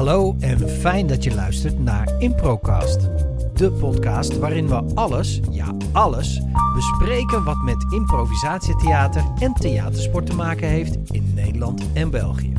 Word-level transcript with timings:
Hallo 0.00 0.36
en 0.38 0.68
fijn 0.68 1.06
dat 1.06 1.24
je 1.24 1.34
luistert 1.34 1.78
naar 1.78 2.18
Improcast. 2.18 3.00
De 3.54 3.72
podcast 3.80 4.38
waarin 4.38 4.68
we 4.68 4.74
alles, 4.94 5.40
ja 5.50 5.74
alles, 5.92 6.40
bespreken 6.74 7.44
wat 7.44 7.56
met 7.56 7.92
improvisatietheater 7.92 9.24
en 9.38 9.52
theatersport 9.52 10.26
te 10.26 10.34
maken 10.34 10.68
heeft 10.68 11.10
in 11.10 11.34
Nederland 11.34 11.92
en 11.92 12.10
België. 12.10 12.52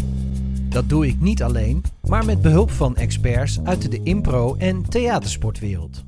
Dat 0.69 0.89
doe 0.89 1.07
ik 1.07 1.19
niet 1.19 1.43
alleen, 1.43 1.83
maar 2.07 2.25
met 2.25 2.41
behulp 2.41 2.71
van 2.71 2.95
experts 2.95 3.63
uit 3.63 3.91
de 3.91 4.03
impro- 4.03 4.55
en 4.55 4.89
theatersportwereld. 4.89 6.03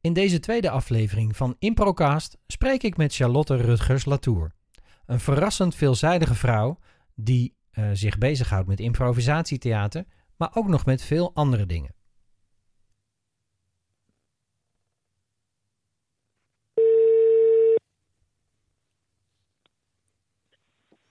In 0.00 0.12
deze 0.12 0.40
tweede 0.40 0.70
aflevering 0.70 1.36
van 1.36 1.56
Improcast 1.58 2.36
spreek 2.46 2.82
ik 2.82 2.96
met 2.96 3.14
Charlotte 3.14 3.56
Rutgers-Latour. 3.56 4.52
Een 5.06 5.20
verrassend 5.20 5.74
veelzijdige 5.74 6.34
vrouw 6.34 6.78
die 7.14 7.55
uh, 7.78 7.90
zich 7.92 8.18
bezighoudt 8.18 8.68
met 8.68 8.80
improvisatietheater, 8.80 10.04
maar 10.36 10.50
ook 10.54 10.68
nog 10.68 10.84
met 10.86 11.02
veel 11.02 11.30
andere 11.34 11.66
dingen. 11.66 11.94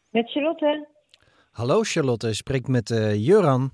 Met 0.09 0.31
Charlotte. 0.31 0.87
Hallo 1.51 1.81
Charlotte, 1.83 2.33
spreek 2.33 2.67
met 2.67 2.89
uh, 2.89 3.15
Juran. 3.15 3.71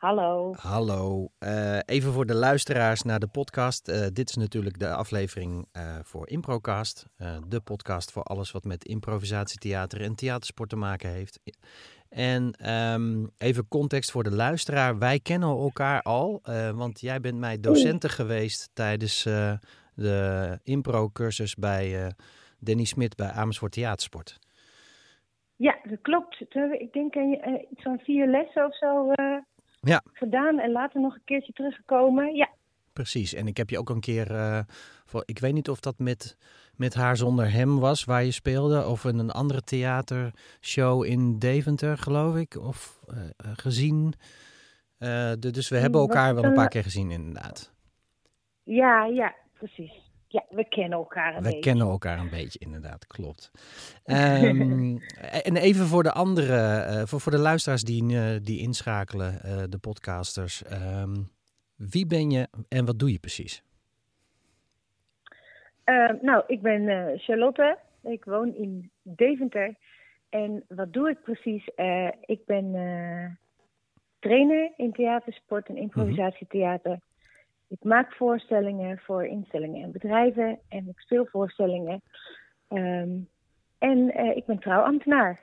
Hallo. 0.00 0.54
Hallo. 0.56 1.28
Uh, 1.44 1.78
even 1.84 2.12
voor 2.12 2.26
de 2.26 2.34
luisteraars 2.34 3.02
naar 3.02 3.20
de 3.20 3.26
podcast. 3.26 3.88
Uh, 3.88 4.06
dit 4.12 4.28
is 4.28 4.36
natuurlijk 4.36 4.78
de 4.78 4.94
aflevering 4.94 5.66
uh, 5.76 5.98
voor 6.02 6.28
Improcast. 6.28 7.06
de 7.48 7.60
podcast 7.60 8.12
voor 8.12 8.22
alles 8.22 8.50
wat 8.50 8.64
met 8.64 8.84
improvisatietheater 8.84 10.00
en 10.00 10.14
theatersport 10.14 10.68
te 10.68 10.76
maken 10.76 11.10
heeft. 11.10 11.40
En 12.08 12.70
um, 12.70 13.30
even 13.38 13.68
context 13.68 14.10
voor 14.10 14.22
de 14.22 14.34
luisteraar. 14.34 14.98
Wij 14.98 15.20
kennen 15.20 15.48
elkaar 15.48 16.02
al, 16.02 16.40
want 16.74 17.00
jij 17.00 17.20
bent 17.20 17.38
mij 17.38 17.60
docenten 17.60 18.10
geweest 18.10 18.70
tijdens 18.72 19.22
de 19.94 20.58
impro-cursus 20.62 21.54
bij 21.54 22.14
Danny 22.58 22.84
Smit 22.84 23.16
bij 23.16 23.30
Amersfoort 23.30 23.72
Theatersport. 23.72 24.38
Ja, 25.56 25.78
dat 25.82 26.00
klopt. 26.02 26.40
Ik 26.78 26.92
denk 26.92 27.14
iets 27.70 27.82
van 27.82 27.98
vier 27.98 28.26
lessen 28.26 28.64
of 28.64 28.76
zo 28.76 29.12
ja. 29.80 30.02
gedaan 30.12 30.58
en 30.58 30.72
later 30.72 31.00
nog 31.00 31.14
een 31.14 31.24
keertje 31.24 31.52
teruggekomen. 31.52 32.34
Ja. 32.34 32.48
Precies. 32.92 33.34
En 33.34 33.46
ik 33.46 33.56
heb 33.56 33.70
je 33.70 33.78
ook 33.78 33.90
een 33.90 34.00
keer, 34.00 34.30
uh, 34.30 34.60
voor, 35.04 35.22
ik 35.26 35.38
weet 35.38 35.52
niet 35.52 35.68
of 35.68 35.80
dat 35.80 35.98
met, 35.98 36.36
met 36.76 36.94
haar 36.94 37.16
zonder 37.16 37.52
hem 37.52 37.78
was, 37.78 38.04
waar 38.04 38.24
je 38.24 38.30
speelde, 38.30 38.86
of 38.86 39.04
in 39.04 39.18
een 39.18 39.30
andere 39.30 39.62
theatershow 39.62 41.04
in 41.04 41.38
Deventer, 41.38 41.98
geloof 41.98 42.36
ik, 42.36 42.56
of 42.56 43.00
uh, 43.08 43.16
gezien. 43.52 44.14
Uh, 44.98 45.32
de, 45.38 45.50
dus 45.50 45.68
we 45.68 45.76
hebben 45.76 46.00
elkaar 46.00 46.34
wel 46.34 46.44
een 46.44 46.54
paar 46.54 46.68
keer 46.68 46.82
gezien, 46.82 47.10
inderdaad. 47.10 47.72
Ja, 48.62 49.04
ja, 49.04 49.34
precies. 49.52 50.09
Ja, 50.32 50.44
we 50.48 50.64
kennen 50.64 50.98
elkaar 50.98 51.28
een 51.28 51.36
we 51.36 51.42
beetje. 51.42 51.56
We 51.56 51.64
kennen 51.64 51.86
elkaar 51.86 52.18
een 52.18 52.30
beetje, 52.30 52.58
inderdaad, 52.58 53.06
klopt. 53.06 53.50
Um, 54.04 55.00
en 55.48 55.56
even 55.56 55.86
voor 55.86 56.02
de 56.02 56.12
andere, 56.12 56.86
uh, 56.90 57.02
voor, 57.04 57.20
voor 57.20 57.32
de 57.32 57.38
luisteraars 57.38 57.82
die, 57.82 58.04
uh, 58.04 58.36
die 58.42 58.60
inschakelen, 58.60 59.40
uh, 59.44 59.62
de 59.68 59.78
podcasters. 59.78 60.62
Um, 60.72 61.30
wie 61.76 62.06
ben 62.06 62.30
je 62.30 62.48
en 62.68 62.84
wat 62.84 62.98
doe 62.98 63.12
je 63.12 63.18
precies? 63.18 63.62
Ehm, 65.84 66.16
nou, 66.22 66.44
ik 66.46 66.62
ben 66.62 67.18
Charlotte. 67.18 67.78
Ik 68.02 68.24
woon 68.24 68.54
in 68.54 68.90
Deventer. 69.02 69.74
En 70.28 70.64
wat 70.68 70.92
doe 70.92 71.10
ik 71.10 71.22
precies? 71.22 71.68
ik 72.20 72.46
ben 72.46 72.72
trainer 74.18 74.72
in 74.76 74.92
theatersport 74.92 75.68
en 75.68 75.76
improvisatietheater. 75.76 76.90
Mm 76.90 76.96
-hmm. 76.96 77.09
Ik 77.70 77.84
maak 77.84 78.12
voorstellingen 78.12 78.98
voor 78.98 79.26
instellingen 79.26 79.82
en 79.82 79.92
bedrijven 79.92 80.58
en 80.68 80.88
ik 80.88 81.00
speel 81.00 81.26
voorstellingen. 81.26 82.02
Um, 82.68 83.28
en 83.78 83.98
uh, 83.98 84.36
ik 84.36 84.46
ben 84.46 84.58
trouwambtenaar. 84.58 85.40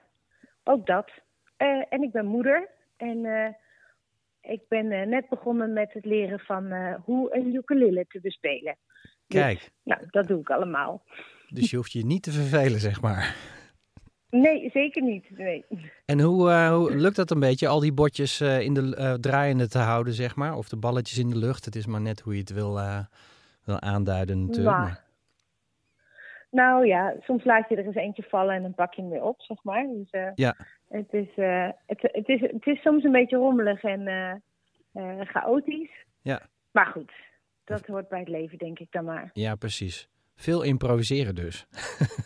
Ook 0.64 0.86
dat. 0.86 1.10
Uh, 1.58 1.84
en 1.90 2.02
ik 2.02 2.12
ben 2.12 2.26
moeder. 2.26 2.70
En 2.98 3.18
uh, 3.18 3.48
ik 4.42 4.62
ben 4.68 5.10
net 5.10 5.30
begonnen 5.30 5.74
met 5.74 5.94
het 5.94 6.06
leren 6.06 6.40
van 6.40 6.94
hoe 7.04 7.36
een 7.36 7.56
ukulele 7.56 8.06
te 8.08 8.20
bespelen. 8.20 8.78
Kijk. 9.28 9.60
Dus, 9.60 9.72
nou, 9.84 10.02
dat 10.10 10.28
doe 10.28 10.40
ik 10.40 10.50
allemaal. 10.50 11.04
Dus 11.50 11.70
je 11.70 11.76
hoeft 11.76 11.92
je 11.92 12.06
niet 12.06 12.24
te 12.24 12.32
vervelen, 12.32 12.80
zeg 12.80 13.02
maar. 13.02 13.36
Nee, 14.30 14.70
zeker 14.70 15.02
niet. 15.02 15.38
Nee. 15.38 15.66
En 16.06 16.20
hoe, 16.20 16.50
uh, 16.50 16.76
hoe 16.76 16.96
lukt 16.96 17.16
dat 17.16 17.32
een 17.32 17.40
beetje, 17.40 17.68
al 17.68 17.80
die 17.80 17.94
bordjes 17.94 18.42
uh, 18.42 18.62
in 18.62 18.74
de 18.74 18.96
uh, 19.00 19.14
draaiende 19.14 19.68
te 19.68 19.78
houden, 19.78 20.14
zeg 20.14 20.36
maar? 20.36 20.56
Of 20.56 20.70
de 20.70 20.78
balletjes 20.78 21.18
in 21.18 21.30
de 21.30 21.38
lucht? 21.38 21.66
Het 21.66 21.76
is 21.76 21.86
maar 21.86 22.02
net 22.02 22.20
hoe 22.20 22.34
je 22.34 22.40
het 22.40 22.54
wil, 22.54 22.80
wil 23.64 23.80
aanduiden 23.80 24.46
natuurlijk. 24.46 24.78
Nou, 24.78 24.92
nou 26.50 26.86
ja, 26.86 27.16
soms 27.20 27.44
laat 27.44 27.70
je 27.70 27.76
er 27.76 27.86
eens 27.86 27.96
eentje 27.96 28.24
vallen 28.24 28.56
en 28.56 28.62
dan 28.62 28.74
pak 28.74 28.94
je 28.94 29.02
hem 29.02 29.12
weer 29.12 29.24
op, 29.24 29.42
zeg 29.42 29.64
maar. 29.64 29.88
Dus 29.88 30.10
ja. 30.36 30.56
het, 30.88 31.14
is, 31.14 31.30
het, 31.86 32.02
het, 32.02 32.28
is, 32.28 32.42
het 32.42 32.66
is 32.66 32.82
soms 32.82 33.04
een 33.04 33.12
beetje 33.12 33.38
rommelig 33.38 33.84
en 33.84 34.42
chaotisch. 35.26 36.06
Ja. 36.22 36.42
Maar 36.72 36.86
goed, 36.86 37.12
dat 37.64 37.86
hoort 37.86 38.10
bij 38.10 38.20
het 38.20 38.30
leven, 38.30 38.58
denk 38.58 38.80
ik 38.80 38.92
dan 38.92 39.06
maar. 39.06 39.30
Ja, 39.34 39.56
precies. 39.56 40.10
Veel 40.36 40.64
improviseren 40.64 41.36
dus. 41.36 41.68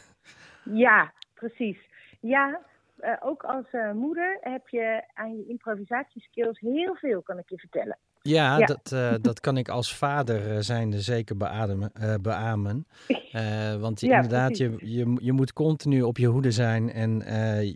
ja, 0.85 1.13
precies. 1.33 1.89
Ja, 2.22 2.62
uh, 3.04 3.14
ook 3.20 3.44
als 3.44 3.66
uh, 3.72 3.92
moeder 3.92 4.38
heb 4.42 4.68
je 4.68 5.04
aan 5.14 5.38
je 5.38 5.46
improvisatieskills 5.48 6.59
heel 6.59 6.96
veel, 6.96 7.22
kan 7.22 7.38
ik 7.38 7.50
je 7.50 7.58
vertellen. 7.58 7.98
Ja, 8.22 8.58
ja. 8.58 8.66
Dat, 8.66 8.92
uh, 8.94 9.14
dat 9.22 9.40
kan 9.40 9.58
ik 9.58 9.70
als 9.70 9.96
vader 9.96 10.64
zijnde 10.64 11.00
zeker 11.00 11.38
beademen, 11.38 11.92
beamen. 12.22 12.88
want 13.86 14.00
je, 14.00 14.08
ja, 14.08 14.16
inderdaad, 14.16 14.58
je, 14.58 14.76
je, 14.78 15.18
je 15.22 15.31
moet 15.31 15.54
continu 15.54 16.02
op 16.02 16.18
je 16.18 16.28
hoede 16.28 16.52
zijn 16.52 16.92
en 16.92 17.24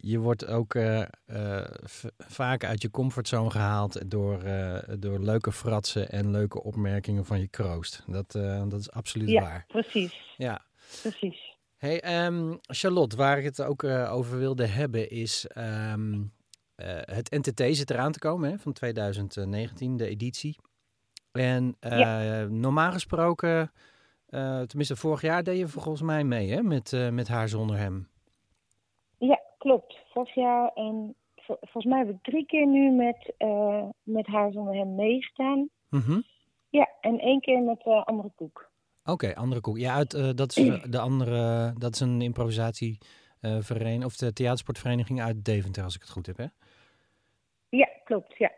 je 0.01 0.19
wordt 0.19 0.47
ook 0.47 0.75
vaak 2.17 2.63
uit 2.63 2.81
je 2.81 2.91
comfortzone 2.91 3.49
gehaald 3.49 4.11
door, 4.11 4.39
door 4.99 5.19
leuke 5.19 5.51
fratsen 5.51 6.09
en 6.09 6.31
leuke 6.31 6.63
opmerkingen 6.63 7.25
van 7.25 7.39
je 7.39 7.47
kroost. 7.47 8.03
Dat, 8.07 8.31
dat 8.69 8.79
is 8.79 8.91
absoluut 8.91 9.29
ja, 9.29 9.41
waar. 9.41 9.65
Precies. 9.67 10.33
Ja, 10.37 10.61
precies. 11.01 11.54
Hey, 11.77 12.25
um, 12.25 12.59
Charlotte, 12.61 13.15
waar 13.15 13.37
ik 13.37 13.43
het 13.43 13.63
ook 13.63 13.83
uh, 13.83 14.13
over 14.13 14.37
wilde 14.37 14.65
hebben 14.65 15.09
is 15.09 15.49
um, 15.57 16.31
uh, 16.77 16.87
het 17.01 17.31
NTT 17.31 17.75
zit 17.75 17.89
eraan 17.89 18.11
te 18.11 18.19
komen 18.19 18.49
hè, 18.49 18.57
van 18.57 18.73
2019, 18.73 19.97
de 19.97 20.07
editie. 20.07 20.55
En 21.31 21.75
uh, 21.81 21.99
ja. 21.99 22.43
normaal 22.43 22.91
gesproken, 22.91 23.71
tenminste 24.67 24.95
vorig 24.95 25.21
jaar 25.21 25.43
deed 25.43 25.57
je 25.57 25.67
volgens 25.67 26.01
mij 26.01 26.23
mee 26.23 26.51
hè, 26.51 26.61
met, 26.61 27.09
met 27.11 27.27
haar 27.27 27.47
zonder 27.47 27.77
hem. 27.77 28.07
Ja, 29.17 29.39
klopt. 29.57 29.97
Vorig 30.13 30.35
jaar 30.35 30.71
en 30.73 31.15
vol 31.35 31.57
volgens 31.61 31.85
mij 31.85 31.99
heb 31.99 32.09
ik 32.09 32.21
drie 32.21 32.45
keer 32.45 32.67
nu 32.67 32.91
met, 32.91 33.33
met 34.03 34.27
haar 34.27 34.51
zonder 34.51 34.73
hem 34.73 34.95
meegestaan. 34.95 35.69
Mm 35.89 35.99
-hmm. 35.99 36.23
Ja, 36.69 36.89
en 37.01 37.19
één 37.19 37.41
keer 37.41 37.61
met 37.61 37.83
andere 37.83 38.31
koek. 38.35 38.69
Oké, 39.05 39.25
okay, 39.25 39.33
andere 39.33 39.61
koek. 39.61 39.77
Ja, 39.77 39.93
uit, 39.93 40.13
uh, 40.13 40.29
dat 40.35 40.57
is 40.57 40.69
de 40.95 40.99
andere. 40.99 41.73
Dat 41.77 41.93
is 41.93 41.99
een 41.99 42.21
improvisatievereniging 42.21 43.99
uh, 43.99 44.05
of 44.05 44.15
de 44.15 44.33
theatersportvereniging 44.33 45.21
uit 45.21 45.45
Deventer, 45.45 45.83
als 45.83 45.95
ik 45.95 46.01
het 46.01 46.09
goed 46.09 46.25
heb, 46.25 46.37
hè? 46.37 46.45
Ja, 47.69 47.89
klopt. 48.03 48.37
Ja. 48.37 48.51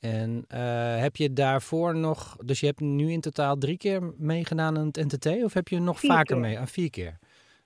En 0.00 0.44
uh, 0.54 1.00
heb 1.00 1.16
je 1.16 1.32
daarvoor 1.32 1.96
nog, 1.96 2.36
dus 2.36 2.60
je 2.60 2.66
hebt 2.66 2.80
nu 2.80 3.10
in 3.10 3.20
totaal 3.20 3.56
drie 3.56 3.76
keer 3.76 4.12
meegedaan 4.16 4.78
aan 4.78 4.86
het 4.86 4.96
NTT, 4.96 5.44
of 5.44 5.54
heb 5.54 5.68
je 5.68 5.80
nog 5.80 5.98
vier 5.98 6.10
vaker 6.10 6.26
keer. 6.26 6.38
mee? 6.38 6.58
Ah, 6.58 6.66
vier 6.66 6.90
keer. 6.90 7.18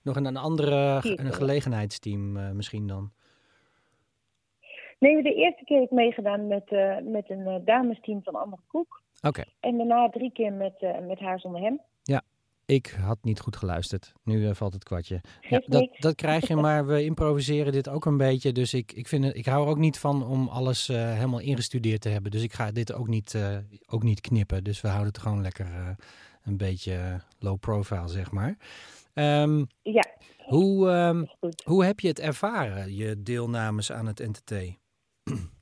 Nog 0.02 0.16
in 0.16 0.24
een 0.24 0.36
andere, 0.36 1.00
een 1.02 1.32
gelegenheidsteam 1.32 2.56
misschien 2.56 2.86
dan? 2.86 3.12
Nee, 4.98 5.22
de 5.22 5.34
eerste 5.34 5.64
keer 5.64 5.80
heb 5.80 5.90
ik 5.90 5.96
meegedaan 5.96 6.46
met, 6.46 6.70
met 7.04 7.30
een 7.30 7.62
damesteam 7.64 8.22
van 8.22 8.34
Andere 8.34 8.62
Koek. 8.66 9.02
Oké. 9.20 9.28
Okay. 9.28 9.54
En 9.60 9.76
daarna 9.76 10.08
drie 10.08 10.32
keer 10.32 10.52
met, 10.52 10.74
uh, 10.80 10.98
met 11.06 11.18
haar 11.18 11.40
zonder 11.40 11.60
hem. 11.60 11.80
Ja, 12.02 12.22
ik 12.64 12.96
had 13.00 13.18
niet 13.22 13.40
goed 13.40 13.56
geluisterd. 13.56 14.12
Nu 14.24 14.40
uh, 14.40 14.54
valt 14.54 14.72
het 14.72 14.84
kwartje. 14.84 15.20
Ja, 15.40 15.62
dat, 15.66 15.96
dat 15.98 16.14
krijg 16.14 16.48
je, 16.48 16.56
maar 16.66 16.86
we 16.86 17.04
improviseren 17.04 17.72
dit 17.72 17.88
ook 17.88 18.04
een 18.04 18.16
beetje. 18.16 18.52
Dus 18.52 18.74
ik, 18.74 18.92
ik, 18.92 19.08
vind 19.08 19.24
het, 19.24 19.36
ik 19.36 19.46
hou 19.46 19.64
er 19.64 19.70
ook 19.70 19.78
niet 19.78 19.98
van 19.98 20.26
om 20.26 20.48
alles 20.48 20.88
uh, 20.88 21.12
helemaal 21.12 21.40
ingestudeerd 21.40 22.00
te 22.00 22.08
hebben. 22.08 22.30
Dus 22.30 22.42
ik 22.42 22.52
ga 22.52 22.72
dit 22.72 22.92
ook 22.92 23.08
niet, 23.08 23.34
uh, 23.34 23.56
ook 23.86 24.02
niet 24.02 24.20
knippen. 24.20 24.64
Dus 24.64 24.80
we 24.80 24.88
houden 24.88 25.08
het 25.12 25.18
gewoon 25.18 25.42
lekker 25.42 25.96
een 26.42 26.56
beetje 26.56 27.20
low 27.38 27.58
profile, 27.58 28.08
zeg 28.08 28.30
maar. 28.30 28.56
Um, 29.14 29.66
ja. 29.82 30.04
Hoe, 30.38 30.88
um, 30.88 31.28
hoe 31.64 31.84
heb 31.84 32.00
je 32.00 32.08
het 32.08 32.20
ervaren, 32.20 32.94
je 32.94 33.22
deelnames 33.22 33.92
aan 33.92 34.06
het 34.06 34.18
NTT? 34.18 34.52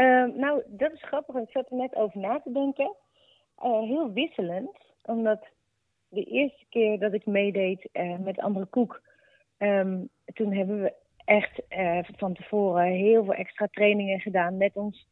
Uh, 0.00 0.24
nou, 0.34 0.62
dat 0.66 0.92
is 0.92 1.02
grappig. 1.02 1.34
Ik 1.34 1.50
zat 1.50 1.70
er 1.70 1.76
net 1.76 1.94
over 1.94 2.20
na 2.20 2.40
te 2.40 2.52
denken. 2.52 2.94
Uh, 3.64 3.80
heel 3.82 4.12
wisselend. 4.12 4.76
Omdat 5.04 5.46
de 6.08 6.24
eerste 6.24 6.64
keer 6.68 6.98
dat 6.98 7.12
ik 7.12 7.26
meedeed 7.26 7.88
uh, 7.92 8.18
met 8.18 8.38
Andere 8.38 8.66
Koek... 8.66 9.00
Um, 9.58 10.08
toen 10.34 10.52
hebben 10.52 10.82
we 10.82 10.92
echt 11.24 11.62
van 12.16 12.34
tevoren 12.34 12.84
heel 12.84 13.24
veel 13.24 13.34
extra 13.34 13.68
trainingen 13.70 14.20
gedaan 14.20 14.56
met 14.56 14.76
ons 14.76 15.06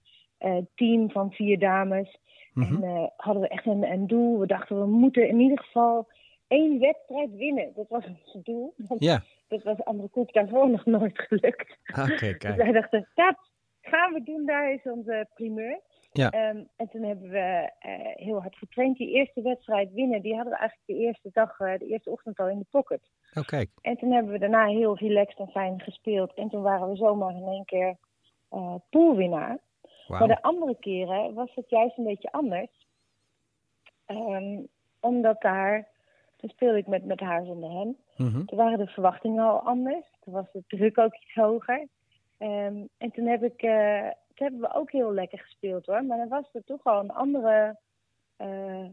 team 0.75 1.11
van 1.11 1.33
vier 1.33 1.59
dames. 1.59 2.19
Mhm. 2.55 2.83
En 2.83 3.13
hadden 3.17 3.43
we 3.43 3.49
echt 3.49 3.67
een, 3.67 3.83
een 3.91 4.07
doel. 4.07 4.39
We 4.39 4.47
dachten, 4.47 4.81
we 4.81 4.87
moeten 4.87 5.29
in 5.29 5.41
ieder 5.41 5.59
geval 5.59 6.09
één 6.49 6.79
wedstrijd 6.79 7.31
winnen. 7.37 7.73
Dat 7.75 7.89
was 7.89 8.05
ons 8.07 8.45
doel. 8.45 8.75
Ja, 8.99 9.23
Dat 9.49 9.63
was 9.63 9.85
andere 9.85 10.09
koek 10.09 10.33
daarvoor 10.33 10.71
nog 10.71 10.85
nooit 10.85 11.19
gelukt. 11.19 11.77
oké, 11.89 12.07
Dus 12.07 12.37
kijk. 12.37 12.57
wij 12.57 12.73
dachten, 12.73 13.09
dat 13.15 13.37
gaan 13.89 14.13
we 14.13 14.23
doen, 14.23 14.47
daar 14.47 14.73
is 14.73 14.83
onze 14.83 15.27
primeur. 15.35 15.81
Ja. 16.13 16.31
Ehm, 16.31 16.65
en 16.77 16.89
toen 16.89 17.03
hebben 17.03 17.31
we 17.31 17.73
eh, 17.79 17.91
heel 18.15 18.41
hard 18.41 18.57
getraind. 18.57 18.97
Die 18.97 19.11
eerste 19.11 19.43
wedstrijd 19.43 19.93
winnen, 19.93 20.23
die 20.23 20.35
hadden 20.35 20.53
we 20.53 20.59
eigenlijk 20.59 20.89
de 20.89 21.07
eerste 21.07 21.31
dag, 21.33 21.61
eh, 21.61 21.79
de 21.79 21.87
eerste 21.87 22.11
ochtend 22.11 22.39
al 22.39 22.49
in 22.49 22.59
de 22.59 22.67
pocket. 22.71 23.11
Oh, 23.35 23.45
kijk. 23.45 23.71
En 23.81 23.97
toen 23.97 24.13
hebben 24.13 24.33
we 24.33 24.39
daarna 24.39 24.67
heel 24.67 24.97
relaxed 24.97 25.39
en 25.39 25.49
fijn 25.49 25.81
gespeeld. 25.81 26.35
En 26.35 26.49
toen 26.49 26.63
waren 26.63 26.89
we 26.89 26.97
zomaar 26.97 27.35
in 27.35 27.47
één 27.47 27.65
keer 27.65 27.97
eh 28.51 28.75
poolwinnaar. 28.91 29.59
Maar 30.09 30.29
de 30.29 30.43
andere 30.43 30.77
keren 30.81 31.35
was 31.35 31.55
het 31.55 31.71
juist 31.71 31.99
een 31.99 32.05
beetje 32.05 32.33
anders. 32.33 32.87
Ehm, 34.07 34.59
omdat 35.01 35.41
daar, 35.41 35.89
toen 36.37 36.51
speelde 36.51 36.79
ik 36.79 36.87
met, 36.87 37.05
met 37.05 37.21
haar 37.21 37.45
zonder 37.45 37.71
hem. 37.71 37.97
Mhm. 38.17 38.45
Toen 38.45 38.59
waren 38.59 38.79
de 38.79 38.87
verwachtingen 38.87 39.45
al 39.45 39.61
anders. 39.61 40.05
Toen 40.21 40.33
was 40.33 40.53
de 40.53 40.63
druk 40.67 40.99
ook 40.99 41.15
iets 41.15 41.35
hoger. 41.35 41.89
Ehm, 42.39 42.77
en 42.99 43.11
toen, 43.13 43.27
heb 43.27 43.43
ik, 43.43 43.59
toen 44.35 44.47
hebben 44.47 44.61
we 44.61 44.75
ook 44.75 44.91
heel 44.91 45.13
lekker 45.13 45.39
gespeeld 45.39 45.87
hoor. 45.87 46.05
Maar 46.05 46.19
dan 46.19 46.29
was 46.29 46.49
er 46.53 46.65
toch 46.65 46.85
al 46.85 47.01
een 47.01 47.11
andere. 47.13 47.79
eh, 48.37 48.85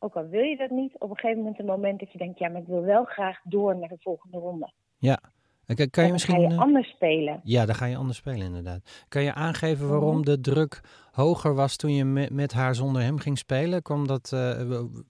ook 0.00 0.14
al 0.16 0.26
wil 0.28 0.42
je 0.42 0.56
dat 0.56 0.70
niet, 0.70 0.94
op 0.98 1.10
een 1.10 1.16
gegeven 1.18 1.42
moment 1.42 1.58
een 1.58 1.66
moment 1.66 2.00
dat 2.00 2.12
je 2.12 2.18
denkt: 2.18 2.38
ja, 2.38 2.48
maar 2.48 2.60
ik 2.60 2.66
wil 2.66 2.82
wel 2.82 3.04
graag 3.04 3.40
door 3.44 3.76
naar 3.76 3.88
de 3.88 3.96
volgende 4.00 4.38
ronde. 4.38 4.72
Ja. 4.98 5.18
Kan, 5.66 5.76
je 5.86 5.90
dan 5.90 6.10
misschien... 6.12 6.34
ga 6.34 6.40
je 6.40 6.46
eh, 6.48 6.58
anders 6.58 6.88
spelen. 6.88 7.40
Ja, 7.44 7.66
dan 7.66 7.74
ga 7.74 7.84
je 7.86 7.96
anders 7.96 8.18
spelen 8.18 8.40
inderdaad. 8.46 9.04
Kan 9.08 9.22
je 9.22 9.34
aangeven 9.34 9.88
waarom 9.88 10.14
Mhm. 10.14 10.24
de 10.24 10.40
druk 10.40 10.80
hoger 11.12 11.54
was 11.54 11.76
toen 11.76 11.94
je 11.94 12.04
met, 12.04 12.30
met 12.30 12.52
haar 12.52 12.74
zonder 12.74 13.02
hem 13.02 13.18
ging 13.18 13.38
spelen? 13.38 13.82
Kwam 13.82 14.06
dat, 14.06 14.30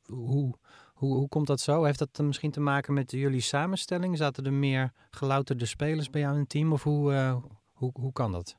hoe, 0.06 0.54
hoe, 0.94 1.14
hoe 1.14 1.28
komt 1.28 1.46
dat 1.46 1.60
zo? 1.60 1.84
Heeft 1.84 1.98
dat 1.98 2.18
misschien 2.26 2.50
te 2.50 2.60
maken 2.60 2.94
met 2.94 3.10
jullie 3.10 3.40
samenstelling? 3.40 4.16
Zaten 4.16 4.44
er 4.44 4.52
meer 4.52 4.92
gelouterde 5.10 5.66
spelers 5.66 6.10
bij 6.10 6.20
jou 6.20 6.34
in 6.34 6.40
het 6.40 6.48
team? 6.48 6.72
Of 6.72 6.82
hoe, 6.82 7.12
hoe, 7.78 7.90
hoe 7.94 8.12
kan 8.12 8.32
dat? 8.32 8.56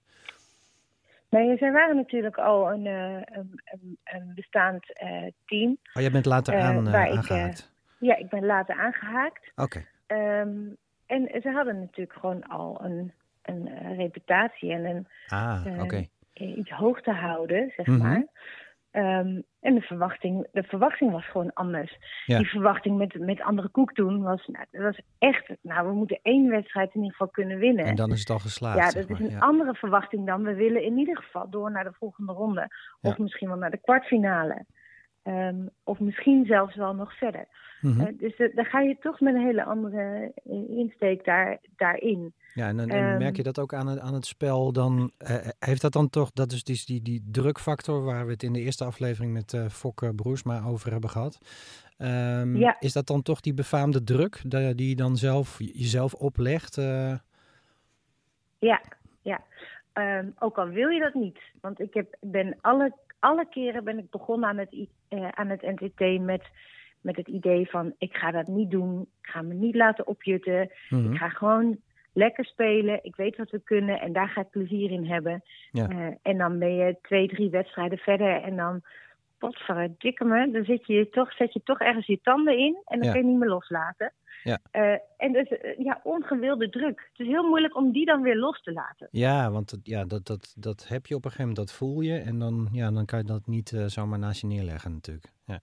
Nee, 1.30 1.58
zij 1.58 1.72
waren 1.72 1.96
natuurlijk 1.96 2.38
al 2.38 2.72
een, 2.72 2.86
eh, 2.86 3.38
een, 4.04 4.32
bestaand 4.36 4.94
eh, 4.94 5.26
team. 5.46 5.78
Oh, 5.94 6.02
jij 6.02 6.12
bent 6.12 6.26
later 6.26 6.54
Eh, 6.54 6.66
aan, 6.66 6.88
eh, 6.88 7.04
ik, 7.04 7.10
eh, 7.10 7.18
aangehaakt. 7.18 7.72
Ja, 8.00 8.16
ik 8.16 8.30
ben 8.30 8.46
later 8.46 8.76
aangehaakt. 8.76 9.52
Oké, 9.56 9.86
Ehm, 10.08 10.58
en 11.06 11.42
ze 11.42 11.50
hadden 11.52 11.80
natuurlijk 11.80 12.20
gewoon 12.20 12.44
al 12.48 12.80
een, 12.84 13.14
een 13.42 13.96
reputatie 13.96 14.72
en 14.72 14.86
een, 14.86 15.08
ah, 15.28 15.66
oké. 15.80 16.08
iets 16.34 16.70
hoog 16.70 17.02
te 17.02 17.12
houden, 17.12 17.72
zeg 17.76 17.86
Mhm. 17.86 17.98
maar. 17.98 18.26
Ehm, 18.92 19.42
en 19.60 19.74
de 19.76 19.82
verwachting, 19.82 20.48
de 20.52 20.64
verwachting 20.64 21.12
was 21.12 21.26
gewoon 21.26 21.54
anders. 21.54 21.98
Ja. 22.26 22.38
Die 22.38 22.48
verwachting 22.50 22.98
met, 22.98 23.20
met 23.20 23.42
andere 23.42 23.70
koek 23.70 23.94
toen 23.94 24.22
was, 24.22 24.48
nou, 24.48 24.66
dat 24.72 24.82
was 24.82 25.00
echt, 25.18 25.50
nou, 25.62 25.88
we 25.88 25.94
moeten 25.94 26.20
één 26.22 26.50
wedstrijd 26.50 26.90
in 26.94 26.96
ieder 27.02 27.12
geval 27.12 27.28
kunnen 27.28 27.58
winnen. 27.58 27.86
En 27.86 27.96
dan 27.96 28.12
is 28.12 28.20
het 28.20 28.30
al 28.30 28.40
geslaagd, 28.40 28.78
ja, 28.78 28.90
zeg 28.90 29.06
dat 29.06 29.20
is 29.20 29.26
een 29.26 29.32
Ja. 29.32 29.40
andere 29.40 29.74
verwachting 29.74 30.26
dan 30.26 30.44
we 30.44 30.54
willen 30.54 30.84
in 30.84 30.98
ieder 30.98 31.18
geval 31.18 31.50
door 31.50 31.72
naar 31.72 31.84
de 31.84 31.94
volgende 31.94 32.34
ronde. 32.34 32.62
Of 33.02 33.18
Ja. 33.18 33.24
misschien 33.24 33.48
wel 33.48 33.58
naar 33.58 33.72
de 33.72 33.82
kwartfinale. 33.82 34.66
Ehm, 35.24 35.68
of 35.84 36.00
misschien 36.00 36.46
zelfs 36.46 36.76
wel 36.76 36.94
nog 36.96 37.18
verder. 37.18 37.48
Mhm. 37.82 38.00
Eh, 38.02 38.18
dus 38.18 38.36
eh, 38.36 38.56
dan 38.56 38.66
ga 38.66 38.80
je 38.80 38.98
toch 39.00 39.20
met 39.20 39.36
een 39.36 39.46
hele 39.46 39.64
andere 39.64 40.32
eh, 40.46 40.70
insteek 40.78 41.26
daar, 41.26 41.58
daarin. 41.76 42.34
Ja, 42.54 42.68
en, 42.68 42.78
dan- 42.78 42.90
en 42.90 43.10
Ehm, 43.10 43.18
merk 43.18 43.36
je 43.36 43.44
dat 43.44 43.60
ook 43.60 43.74
aan 43.74 43.88
het, 43.88 44.00
aan 44.00 44.14
het 44.14 44.26
spel 44.26 44.72
dan? 44.72 45.12
eh, 45.18 45.36
heeft 45.60 45.82
dat 45.82 45.94
dan 45.94 46.10
toch, 46.10 46.32
dat 46.32 46.52
is 46.52 46.64
die, 46.64 46.82
die, 46.86 47.02
die 47.02 47.24
drukfactor 47.32 48.04
waar 48.04 48.26
we 48.26 48.32
het 48.32 48.44
in 48.44 48.54
de 48.54 48.60
eerste 48.62 48.84
aflevering 48.86 49.34
met 49.34 49.54
eh 49.54 49.66
Fokke 49.70 50.14
Broersma 50.16 50.64
over 50.64 50.92
hebben 50.92 51.10
gehad. 51.10 51.40
Ehm, 51.98 52.56
Ja. 52.58 52.76
Is 52.80 52.94
dat 52.94 53.08
dan 53.08 53.22
toch 53.22 53.40
die 53.42 53.54
befaamde 53.54 54.04
druk 54.04 54.42
da- 54.46 54.74
die 54.74 54.90
je 54.90 54.96
dan 54.96 55.18
zelf 55.18 55.58
jezelf 55.60 56.14
oplegt? 56.14 56.78
eh? 56.78 57.14
Ja, 58.60 58.82
ja. 59.22 59.44
Ehm, 59.94 60.30
ook 60.40 60.58
al 60.58 60.68
wil 60.68 60.88
je 60.90 61.00
dat 61.00 61.14
niet. 61.14 61.40
Want 61.62 61.80
ik 61.80 61.94
heb, 61.94 62.16
ben 62.22 62.58
alle, 62.62 62.94
alle 63.20 63.48
keren 63.50 63.84
ben 63.84 63.98
ik 63.98 64.10
begonnen 64.10 64.50
aan 64.50 64.58
het, 64.58 64.76
eh, 65.08 65.28
aan 65.30 65.50
het 65.50 65.62
NTT 65.62 66.22
met, 66.22 66.44
met 67.02 67.16
het 67.16 67.28
idee 67.28 67.70
van 67.70 67.94
ik 67.98 68.16
ga 68.16 68.32
dat 68.32 68.48
niet 68.48 68.72
doen. 68.72 69.02
Ik 69.02 69.28
ga 69.30 69.42
me 69.42 69.54
niet 69.54 69.76
laten 69.76 70.08
opjutten. 70.08 70.72
Mhm. 70.90 71.12
Ik 71.12 71.18
ga 71.18 71.30
gewoon 71.30 71.78
lekker 72.14 72.46
spelen. 72.46 73.00
Ik 73.04 73.16
weet 73.16 73.38
wat 73.38 73.50
we 73.50 73.60
kunnen 73.64 74.00
en 74.02 74.14
daar 74.14 74.30
ga 74.30 74.42
ik 74.42 74.50
plezier 74.50 74.92
in 74.92 75.06
hebben. 75.06 75.44
Ja. 75.72 75.88
Eh, 75.90 76.16
en 76.22 76.38
dan 76.38 76.60
ben 76.60 76.76
je 76.76 76.98
twee, 77.02 77.28
drie 77.28 77.50
wedstrijden 77.50 77.98
verder 77.98 78.42
en 78.42 78.56
dan, 78.56 78.82
potverdikke 79.38 80.26
me, 80.26 80.52
dan 80.52 80.64
zit 80.64 80.86
je 80.88 81.10
toch, 81.10 81.34
zet 81.34 81.54
je 81.54 81.62
toch 81.64 81.80
ergens 81.80 82.06
je 82.06 82.20
tanden 82.22 82.58
in 82.58 82.78
en 82.86 82.98
dan 83.00 83.08
Ja. 83.08 83.12
kun 83.14 83.22
je 83.22 83.28
niet 83.28 83.40
meer 83.40 83.50
loslaten. 83.50 84.14
Ja. 84.44 84.60
Eh, 84.72 84.92
en 85.18 85.32
dus, 85.34 85.48
eh, 85.48 85.78
ja, 85.78 86.00
ongewilde 86.04 86.70
druk. 86.70 87.10
Het 87.12 87.20
is 87.20 87.28
heel 87.28 87.48
moeilijk 87.48 87.76
om 87.76 87.92
die 87.92 88.06
dan 88.06 88.22
weer 88.22 88.36
los 88.38 88.62
te 88.62 88.72
laten. 88.72 89.08
Ja, 89.12 89.52
want 89.52 89.72
het- 89.72 89.80
ja, 89.88 90.06
dat, 90.06 90.26
dat, 90.28 90.54
dat 90.58 90.88
heb 90.88 91.06
je 91.06 91.16
op 91.16 91.26
een 91.26 91.32
gegeven 91.32 91.50
moment, 91.50 91.68
dat 91.68 91.78
voel 91.78 92.02
je. 92.02 92.18
En 92.18 92.40
dan, 92.40 92.70
ja, 92.72 92.92
dan 92.92 93.06
kan 93.06 93.20
je 93.20 93.26
dat 93.26 93.48
niet 93.48 93.84
zomaar 93.86 94.20
naast 94.20 94.42
je 94.42 94.48
neerleggen 94.48 94.92
natuurlijk. 94.92 95.26
Ja. 95.46 95.60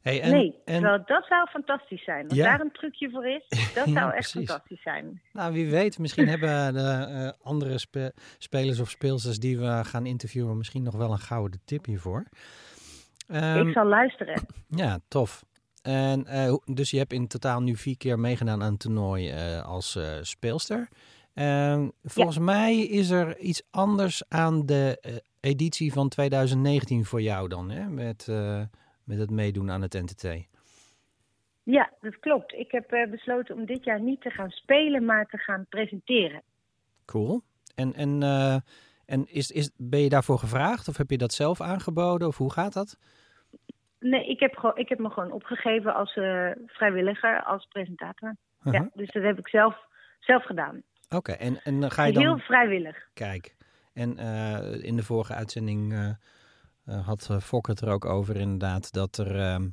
Hey, 0.00 0.20
en, 0.20 0.30
nee, 0.30 0.54
en, 0.64 0.74
terwijl 0.80 1.02
dat 1.06 1.24
zou 1.28 1.48
fantastisch 1.48 2.04
zijn. 2.04 2.28
Als 2.28 2.38
Ja. 2.38 2.44
daar 2.44 2.60
een 2.60 2.72
trucje 2.72 3.10
voor 3.10 3.26
is, 3.26 3.44
dat 3.74 3.86
Ja, 3.86 3.92
zou 3.92 4.12
echt 4.12 4.30
precies. 4.30 4.32
fantastisch 4.50 4.82
zijn. 4.82 5.22
Nou, 5.32 5.52
wie 5.52 5.70
weet, 5.70 5.98
misschien 5.98 6.28
hebben 6.34 6.74
de 6.74 6.80
eh, 7.10 7.46
andere 7.46 7.78
spe- 7.78 8.12
spelers 8.38 8.80
of 8.80 8.90
speelsters 8.90 9.38
die 9.38 9.58
we 9.58 9.80
gaan 9.84 10.06
interviewen 10.06 10.56
misschien 10.56 10.82
nog 10.82 10.94
wel 10.94 11.12
een 11.12 11.18
gouden 11.18 11.60
tip 11.64 11.84
hiervoor. 11.84 12.24
Ehm, 13.28 13.66
ik 13.68 13.72
zal 13.72 13.86
luisteren. 13.86 14.46
Ja, 14.68 14.98
tof. 15.08 15.44
En, 15.82 16.26
eh, 16.26 16.54
dus 16.64 16.90
je 16.90 16.98
hebt 16.98 17.12
in 17.12 17.26
totaal 17.28 17.60
nu 17.62 17.76
vier 17.76 17.96
keer 17.96 18.18
meegedaan 18.18 18.62
aan 18.62 18.70
het 18.70 18.80
toernooi 18.80 19.28
eh, 19.30 19.62
als 19.62 19.96
eh, 19.96 20.18
speelster. 20.22 20.88
Ehm, 21.34 21.88
volgens 22.02 22.38
mij 22.38 22.78
is 22.78 23.10
er 23.10 23.38
iets 23.38 23.62
anders 23.70 24.22
aan 24.28 24.66
de 24.66 24.98
eh, 25.00 25.14
editie 25.40 25.92
van 25.92 26.08
2019 26.08 27.04
voor 27.04 27.22
jou 27.22 27.48
dan, 27.48 27.70
hè? 27.70 27.88
Met, 27.88 28.26
eh, 28.28 28.60
met 29.10 29.18
het 29.18 29.30
meedoen 29.30 29.70
aan 29.70 29.82
het 29.82 29.92
NTT. 29.92 30.48
Ja, 31.62 31.90
dat 32.00 32.18
klopt. 32.18 32.52
Ik 32.52 32.70
heb 32.70 32.92
eh, 32.92 33.10
besloten 33.10 33.54
om 33.54 33.64
dit 33.64 33.84
jaar 33.84 34.00
niet 34.00 34.20
te 34.20 34.30
gaan 34.30 34.50
spelen, 34.50 35.04
maar 35.04 35.26
te 35.26 35.38
gaan 35.38 35.66
presenteren. 35.68 36.42
Cool. 37.04 37.42
En, 37.74 37.94
en, 37.94 38.22
eh, 38.22 38.56
en 39.06 39.26
is, 39.26 39.50
is, 39.50 39.70
ben 39.76 40.00
je 40.00 40.08
daarvoor 40.08 40.38
gevraagd 40.38 40.88
of 40.88 40.96
heb 40.96 41.10
je 41.10 41.18
dat 41.18 41.32
zelf 41.32 41.60
aangeboden 41.60 42.28
of 42.28 42.36
hoe 42.36 42.52
gaat 42.52 42.72
dat? 42.72 42.98
Nee, 43.98 44.26
ik 44.26 44.40
heb, 44.40 44.56
gewoon, 44.56 44.76
ik 44.76 44.88
heb 44.88 44.98
me 44.98 45.10
gewoon 45.10 45.32
opgegeven 45.32 45.94
als 45.94 46.16
eh, 46.16 46.50
vrijwilliger, 46.66 47.42
als 47.42 47.66
presentator. 47.66 48.36
Uh-huh. 48.62 48.80
Ja, 48.80 48.90
dus 48.94 49.10
dat 49.10 49.22
heb 49.22 49.38
ik 49.38 49.48
zelf, 49.48 49.76
zelf 50.18 50.44
gedaan. 50.44 50.82
Oké, 51.08 51.32
en, 51.32 51.60
en 51.62 51.80
dan 51.80 51.90
ga 51.90 52.04
je 52.04 52.12
dan... 52.12 52.22
Heel 52.22 52.38
vrijwillig. 52.38 53.08
Kijk, 53.14 53.56
en 53.92 54.18
in 54.82 54.96
de 54.96 55.02
vorige 55.02 55.34
uitzending 55.34 56.16
had 56.84 57.28
uh, 57.30 57.38
Fok 57.38 57.66
het 57.66 57.80
er 57.80 57.88
ook 57.88 58.04
over 58.04 58.36
inderdaad 58.36 58.92
dat 58.92 59.18
er, 59.18 59.36
uh, 59.36 59.66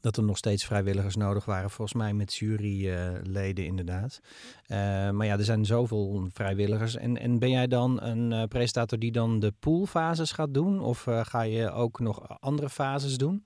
dat 0.00 0.16
er 0.16 0.24
nog 0.24 0.36
steeds 0.36 0.64
vrijwilligers 0.64 1.16
nodig 1.16 1.44
waren. 1.44 1.70
Volgens 1.70 2.02
mij 2.02 2.12
met 2.12 2.34
juryleden 2.34 3.64
inderdaad. 3.64 4.20
Uh, 4.68 5.10
maar 5.10 5.26
ja, 5.26 5.32
er 5.32 5.44
zijn 5.44 5.64
zoveel 5.64 6.26
vrijwilligers. 6.32 6.96
En, 6.96 7.16
en 7.16 7.38
ben 7.38 7.50
jij 7.50 7.66
dan 7.66 8.02
een 8.02 8.48
presentator 8.48 8.98
die 8.98 9.12
dan 9.12 9.40
de 9.40 9.52
poolfases 9.60 10.32
gaat 10.32 10.54
doen? 10.54 10.80
Of 10.80 11.06
ga 11.08 11.42
je 11.42 11.70
ook 11.70 12.00
nog 12.00 12.40
andere 12.40 12.68
fases 12.68 13.16
doen? 13.16 13.44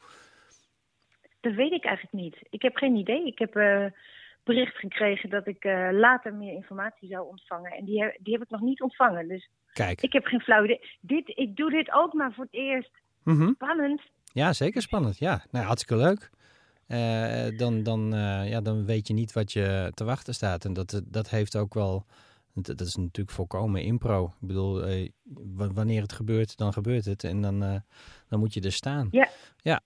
Dat 1.41 1.55
weet 1.55 1.73
ik 1.73 1.85
eigenlijk 1.85 2.25
niet. 2.25 2.37
Ik 2.51 2.63
heb 2.63 2.77
geen 2.77 2.97
idee. 2.97 3.27
Ik 3.27 3.39
heb 3.39 3.53
bericht 4.45 4.77
gekregen 4.77 5.31
dat 5.31 5.47
ik 5.47 5.65
later 5.91 6.35
meer 6.35 6.53
informatie 6.53 7.09
zou 7.09 7.27
ontvangen. 7.27 7.73
En 7.73 7.85
die 7.85 8.19
die 8.19 8.33
heb 8.33 8.43
ik 8.43 8.51
nog 8.51 8.61
niet 8.61 8.81
ontvangen. 8.81 9.29
Dus 9.29 9.49
Kijk. 9.85 10.03
ik 10.03 10.13
heb 10.13 10.25
geen 10.25 10.41
flauw 10.41 10.65
idee. 10.65 10.81
Dit, 11.01 11.33
ik 11.35 11.57
doe 11.57 11.71
dit 11.71 11.93
ook 11.93 12.13
maar 12.13 12.33
voor 12.33 12.45
het 12.45 12.55
eerst. 12.55 12.91
Mm-hmm. 13.25 13.53
Spannend. 13.55 14.01
Ja, 14.33 14.53
zeker 14.53 14.83
spannend. 14.83 15.19
Ja, 15.19 15.45
nou, 15.51 15.65
hartstikke 15.65 16.03
leuk. 16.03 16.31
Uh, 16.89 17.59
dan, 17.59 17.83
dan, 17.83 18.15
uh, 18.15 18.49
ja, 18.49 18.61
dan 18.61 18.85
weet 18.85 19.09
je 19.09 19.15
niet 19.15 19.33
wat 19.33 19.53
je 19.53 19.91
te 19.95 20.05
wachten 20.05 20.35
staat. 20.35 20.65
En 20.65 20.73
dat, 20.73 21.03
dat 21.05 21.31
heeft 21.31 21.57
ook 21.57 21.75
wel. 21.75 22.07
Dat 22.55 22.81
is 22.81 22.97
natuurlijk 22.97 23.37
volkomen 23.37 23.83
impro. 23.83 24.25
Ik 24.25 24.47
bedoel, 24.47 24.89
uh, 24.89 25.09
wanneer 25.55 26.03
het 26.03 26.13
gebeurt, 26.13 26.57
dan 26.57 26.73
gebeurt 26.73 27.05
het. 27.05 27.25
En 27.25 27.41
dan, 27.41 27.83
dan 28.29 28.39
moet 28.39 28.55
je 28.55 28.61
er 28.61 28.73
staan. 28.73 29.09
Ja. 29.11 29.29
Ja, 29.57 29.81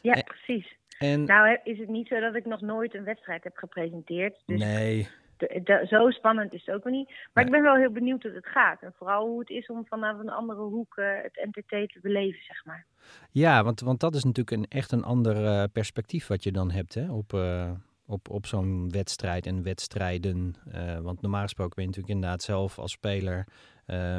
ja 0.00 0.22
precies. 0.22 0.76
En, 0.98 1.24
nou, 1.24 1.58
is 1.64 1.78
het 1.78 1.88
niet 1.88 2.08
zo 2.08 2.20
dat 2.20 2.34
ik 2.34 2.44
nog 2.44 2.60
nooit 2.60 2.94
een 2.94 3.04
wedstrijd 3.04 3.44
heb 3.44 3.56
gepresenteerd. 3.56 4.42
Dus 4.46 4.58
nee. 4.58 5.08
De, 5.48 5.86
zo 5.88 6.10
spannend 6.10 6.52
is 6.52 6.66
het 6.66 6.74
ook 6.74 6.84
niet. 6.84 7.08
Maar 7.08 7.44
nee. 7.44 7.44
ik 7.44 7.50
ben 7.50 7.62
wel 7.62 7.74
heel 7.74 7.90
benieuwd 7.90 8.22
hoe 8.22 8.32
het 8.32 8.46
gaat. 8.46 8.82
En 8.82 8.92
vooral 8.96 9.26
hoe 9.26 9.38
het 9.38 9.50
is 9.50 9.66
om 9.66 9.86
vanaf 9.86 10.18
een 10.18 10.30
andere 10.30 10.60
hoek 10.60 10.96
uh, 10.96 11.06
het 11.22 11.48
NTT 11.50 11.68
te 11.68 11.98
beleven, 12.02 12.42
zeg 12.42 12.64
maar. 12.64 12.86
Ja, 13.30 13.64
want, 13.64 13.80
want 13.80 14.00
dat 14.00 14.14
is 14.14 14.24
natuurlijk 14.24 14.56
een, 14.56 14.78
echt 14.78 14.92
een 14.92 15.04
ander 15.04 15.36
uh, 15.36 15.64
perspectief 15.72 16.26
wat 16.26 16.42
je 16.42 16.52
dan 16.52 16.70
hebt 16.70 16.94
hè, 16.94 17.12
op, 17.12 17.32
uh, 17.32 17.70
op, 18.06 18.30
op 18.30 18.46
zo'n 18.46 18.90
wedstrijd 18.90 19.46
en 19.46 19.62
wedstrijden? 19.62 20.54
Want 21.02 21.22
normaal 21.22 21.42
gesproken 21.42 21.74
ben 21.74 21.84
je 21.84 21.90
natuurlijk 21.90 22.14
inderdaad 22.14 22.42
zelf 22.42 22.78
als 22.78 22.92
speler... 22.92 23.46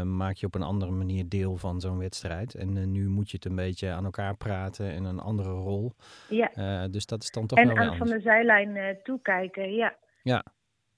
Maak 0.03 0.35
je 0.35 0.45
op 0.45 0.55
een 0.55 0.63
andere 0.63 0.91
manier 0.91 1.29
deel 1.29 1.57
van 1.57 1.81
zo'n 1.81 1.97
wedstrijd. 1.97 2.55
En 2.55 2.91
nu 2.91 3.07
moet 3.07 3.29
je 3.29 3.35
het 3.35 3.45
een 3.45 3.55
beetje 3.55 3.89
aan 3.89 4.05
elkaar 4.05 4.37
praten 4.37 4.91
in 4.91 5.03
een 5.03 5.19
andere 5.19 5.49
rol. 5.49 5.93
Ja. 6.29 6.87
dus 6.87 7.05
dat 7.05 7.23
is 7.23 7.31
dan 7.31 7.47
toch 7.47 7.57
en 7.57 7.67
wel 7.67 7.75
weer 7.75 7.89
aan 7.89 7.97
van 7.97 8.07
de 8.07 8.19
zijlijn 8.19 8.97
toekijken, 9.03 9.73
ja. 9.73 9.95
Ja. 10.23 10.43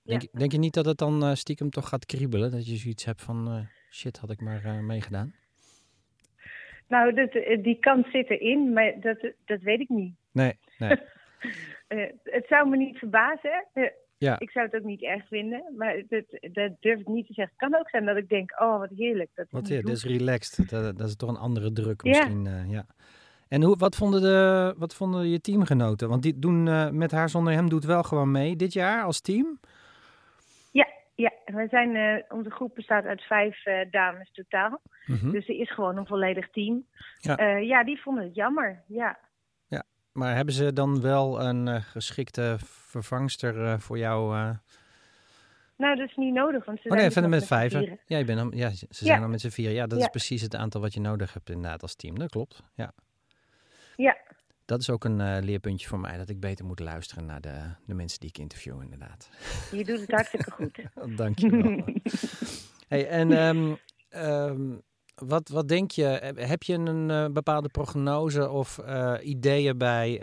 Denk, 0.06 0.22
ja. 0.22 0.28
denk 0.32 0.52
je 0.52 0.58
niet 0.58 0.74
dat 0.74 0.86
het 0.86 0.98
dan 0.98 1.38
stiekem 1.38 1.70
toch 1.70 1.90
gaat 1.90 2.06
kriebelen? 2.06 2.52
Dat 2.52 2.68
je 2.68 2.76
zoiets 2.76 3.06
hebt 3.06 3.22
van, 3.22 3.68
shit, 3.90 4.18
had 4.18 4.30
ik 4.30 4.42
maar 4.42 4.84
meegedaan? 4.84 5.34
Nou, 6.88 7.14
dat, 7.14 7.32
die 7.64 7.80
kans 7.80 8.12
zit 8.12 8.30
erin, 8.30 8.74
maar 8.74 9.00
dat, 9.00 9.18
dat 9.46 9.62
weet 9.62 9.80
ik 9.80 9.90
niet. 9.90 10.14
Nee, 10.32 10.60
nee. 10.78 10.98
Het 12.24 12.46
zou 12.48 12.70
me 12.70 12.78
niet 12.78 12.98
verbazen. 12.98 13.66
Ja. 14.18 14.40
Ik 14.40 14.50
zou 14.50 14.66
het 14.66 14.76
ook 14.76 14.88
niet 14.88 15.04
erg 15.04 15.28
vinden, 15.28 15.64
maar 15.78 16.04
dat, 16.10 16.24
dat 16.54 16.72
durf 16.80 17.00
ik 17.00 17.08
niet 17.08 17.28
te 17.28 17.34
zeggen. 17.34 17.56
Het 17.58 17.70
kan 17.70 17.80
ook 17.80 17.90
zijn 17.90 18.06
dat 18.06 18.18
ik 18.18 18.30
denk, 18.30 18.62
oh 18.62 18.80
wat 18.80 18.90
heerlijk. 18.96 19.30
Dat 19.34 19.48
wat 19.50 19.68
heerlijk, 19.68 19.88
dat 19.88 19.96
is 19.96 20.04
relaxed. 20.04 20.70
Dat, 20.70 20.98
dat, 20.98 21.08
is 21.08 21.16
toch 21.16 21.30
een 21.30 21.38
andere 21.38 21.72
druk 21.72 22.04
misschien. 22.04 22.44
Ja. 22.44 22.64
Ja. 22.68 22.86
En 23.48 23.64
hoe, 23.64 23.78
wat, 23.78 23.96
vonden 23.96 24.22
de, 24.22 24.74
wat 24.78 24.96
vonden 24.96 25.30
je 25.30 25.42
teamgenoten? 25.42 26.10
Want 26.10 26.24
die 26.24 26.40
doen 26.40 26.64
met 26.98 27.12
haar 27.12 27.30
zonder 27.30 27.54
hem 27.54 27.70
doet 27.70 27.86
wel 27.86 28.04
gewoon 28.04 28.32
mee 28.32 28.56
dit 28.56 28.74
jaar 28.74 29.04
als 29.04 29.22
team? 29.22 29.60
Ja, 31.16 31.32
ja. 31.46 31.54
We 31.54 31.68
zijn, 31.70 32.24
onze 32.30 32.50
groep 32.50 32.76
bestaat 32.76 33.06
uit 33.06 33.22
vijf 33.22 33.64
dames 33.90 34.32
totaal. 34.32 34.82
Mm 35.06 35.18
-hmm. 35.18 35.32
Dus 35.32 35.48
er 35.48 35.60
is 35.60 35.74
gewoon 35.74 35.98
een 35.98 36.08
volledig 36.08 36.50
team. 36.50 36.86
Ja, 37.18 37.48
ja 37.48 37.84
die 37.84 38.02
vonden 38.02 38.24
het 38.24 38.36
jammer, 38.36 38.84
ja. 38.88 39.20
Maar 40.16 40.36
hebben 40.36 40.54
ze 40.54 40.74
dan 40.74 41.02
wel 41.02 41.42
een 41.42 41.82
geschikte 41.82 42.56
vervangster 42.60 43.80
voor 43.80 43.98
jou? 43.98 44.36
Nou, 45.78 45.96
dat 45.96 46.10
is 46.10 46.16
niet 46.16 46.34
nodig. 46.34 46.66
Want 46.66 46.82
ze 46.82 46.90
oh 46.90 46.96
nee, 46.96 47.10
zijn 47.10 47.30
met 47.30 47.46
vijf. 47.46 47.72
Ja, 48.06 48.18
je 48.18 48.26
bent 48.26 48.38
dan, 48.38 48.52
ja, 48.54 48.70
ze 48.70 48.88
zijn 48.90 49.22
dan 49.22 49.30
met 49.30 49.42
z'n 49.42 49.50
vier. 49.50 49.72
Ja, 49.72 49.88
dat 49.88 49.98
ja. 49.98 50.04
is 50.04 50.10
precies 50.10 50.42
het 50.42 50.56
aantal 50.56 50.82
wat 50.82 50.94
je 50.94 51.00
nodig 51.00 51.34
hebt 51.34 51.50
inderdaad 51.50 51.82
als 51.82 51.96
team. 51.96 52.20
Dat 52.20 52.30
klopt, 52.30 52.64
ja. 52.76 52.92
Ja. 53.96 54.18
Dat 54.66 54.80
is 54.80 54.90
ook 54.90 55.04
een 55.04 55.44
leerpuntje 55.44 55.88
voor 55.88 56.00
mij, 56.00 56.18
dat 56.18 56.30
ik 56.30 56.40
beter 56.40 56.66
moet 56.66 56.80
luisteren 56.80 57.26
naar 57.26 57.42
de, 57.42 57.60
de 57.86 57.94
mensen 57.94 58.20
die 58.20 58.30
ik 58.30 58.38
interview 58.38 58.82
inderdaad. 58.82 59.30
Je 59.72 59.84
doet 59.84 60.00
het 60.00 60.12
hartstikke 60.12 60.52
goed. 60.52 60.80
Dank 61.18 61.40
je 61.40 61.50
wel. 61.50 61.84
hey, 62.88 63.08
en 63.08 63.32
um, 63.32 63.78
um, 64.16 64.82
wat, 65.16 65.50
wat 65.50 65.68
denk 65.68 65.92
je? 65.92 66.34
Heb 66.36 66.64
je 66.64 66.74
een 66.74 67.10
uh, 67.10 67.26
bepaalde 67.28 67.70
prognose 67.70 68.50
of 68.50 68.78
uh, 68.78 69.14
ideeën 69.22 69.78
bij 69.78 70.22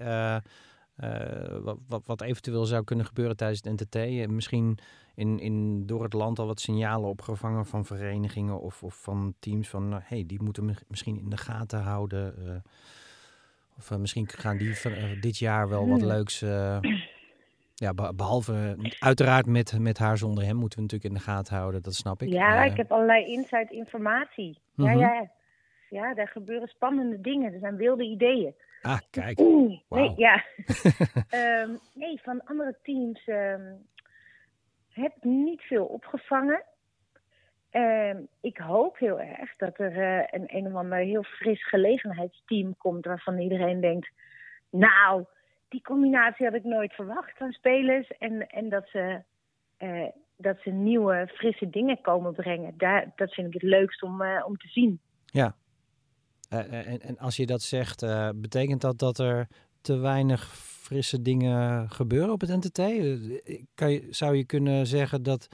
wat, 1.62 1.78
wat, 1.88 2.06
wat, 2.06 2.20
eventueel 2.20 2.64
zou 2.64 2.84
kunnen 2.84 3.06
gebeuren 3.06 3.36
tijdens 3.36 3.60
het 3.64 3.80
NTT? 3.80 4.28
Misschien 4.28 4.78
in, 5.14 5.38
in, 5.38 5.86
door 5.86 6.02
het 6.02 6.12
land 6.12 6.38
al 6.38 6.46
wat 6.46 6.60
signalen 6.60 7.08
opgevangen 7.08 7.66
van 7.66 7.84
verenigingen 7.84 8.60
of, 8.60 8.82
of 8.82 9.02
van 9.02 9.34
teams 9.38 9.68
van 9.68 9.92
hé, 9.92 9.98
hey, 10.04 10.24
die 10.26 10.42
moeten 10.42 10.76
misschien 10.88 11.18
in 11.18 11.30
de 11.30 11.36
gaten 11.36 11.80
houden. 11.80 12.34
Of 13.90 13.98
misschien 13.98 14.28
gaan 14.28 14.56
die 14.56 14.78
van, 14.78 14.92
dit 15.20 15.38
jaar 15.38 15.68
wel 15.68 15.88
wat 15.88 16.02
leuks. 16.02 16.44
Ja, 17.74 17.94
behalve 18.14 18.76
uiteraard 18.98 19.46
met, 19.46 19.78
met 19.78 19.98
haar 19.98 20.18
zonder 20.18 20.44
hem 20.44 20.56
moeten 20.56 20.78
we 20.78 20.84
natuurlijk 20.84 21.14
in 21.14 21.18
de 21.18 21.24
gaten 21.24 21.56
houden, 21.56 21.82
dat 21.82 21.94
snap 21.94 22.22
ik. 22.22 22.28
Ja, 22.28 22.64
ik 22.64 22.76
heb 22.76 22.92
allerlei 22.92 23.26
inside 23.26 23.68
informatie. 23.70 24.58
Mhm. 24.74 24.88
Ja, 24.88 24.92
ja. 24.92 25.30
Ja, 25.92 26.14
daar 26.14 26.28
gebeuren 26.28 26.68
spannende 26.68 27.20
dingen. 27.20 27.52
Er 27.52 27.58
zijn 27.58 27.76
wilde 27.76 28.04
ideeën. 28.04 28.54
Ah, 28.82 28.98
kijk. 29.10 29.40
Oeh, 29.40 29.80
nee, 29.88 30.12
ja. 30.16 30.44
um, 31.64 31.78
nee, 32.02 32.20
van 32.22 32.44
andere 32.44 32.76
teams 32.82 33.26
um, 33.26 33.86
heb 34.88 35.16
ik 35.16 35.24
niet 35.24 35.62
veel 35.62 35.84
opgevangen. 35.84 36.62
Um, 37.72 38.28
ik 38.40 38.58
hoop 38.58 38.98
heel 38.98 39.20
erg 39.20 39.56
dat 39.56 39.78
er 39.78 39.96
uh, 39.96 40.24
een 40.30 40.56
een 40.56 40.66
of 40.66 40.74
ander 40.74 40.98
heel 40.98 41.22
fris 41.22 41.68
gelegenheidsteam 41.68 42.76
komt 42.76 43.04
waarvan 43.04 43.38
iedereen 43.38 43.80
denkt, 43.80 44.10
nou, 44.70 45.24
die 45.68 45.82
combinatie 45.82 46.46
had 46.46 46.54
ik 46.54 46.64
nooit 46.64 46.92
verwacht 46.92 47.36
van 47.36 47.52
spelers. 47.52 48.08
En, 48.18 48.48
en 48.48 48.68
dat, 48.68 48.88
ze, 48.88 49.22
uh, 49.78 50.06
dat 50.36 50.56
ze 50.60 50.70
nieuwe, 50.70 51.30
frisse 51.34 51.70
dingen 51.70 52.00
komen 52.00 52.32
brengen. 52.32 52.74
Daar, 52.76 53.12
dat 53.16 53.32
vind 53.32 53.46
ik 53.46 53.52
het 53.52 53.70
leukst 53.70 54.02
om, 54.02 54.22
uh, 54.22 54.42
om 54.46 54.56
te 54.56 54.68
zien. 54.68 55.00
Ja. 55.24 55.56
En, 56.48 57.00
en 57.00 57.18
als 57.18 57.36
je 57.36 57.46
dat 57.46 57.62
zegt, 57.62 58.06
betekent 58.34 58.80
dat 58.80 58.98
dat 58.98 59.18
er 59.18 59.48
te 59.80 59.98
weinig 59.98 60.56
frisse 60.56 61.22
dingen 61.22 61.90
gebeuren 61.90 62.32
op 62.32 62.40
het 62.40 62.50
NTT? 62.50 62.76
Kan 63.74 63.92
je, 63.92 64.06
zou 64.10 64.36
je 64.36 64.44
kunnen 64.44 64.86
zeggen 64.86 65.22
dat 65.22 65.48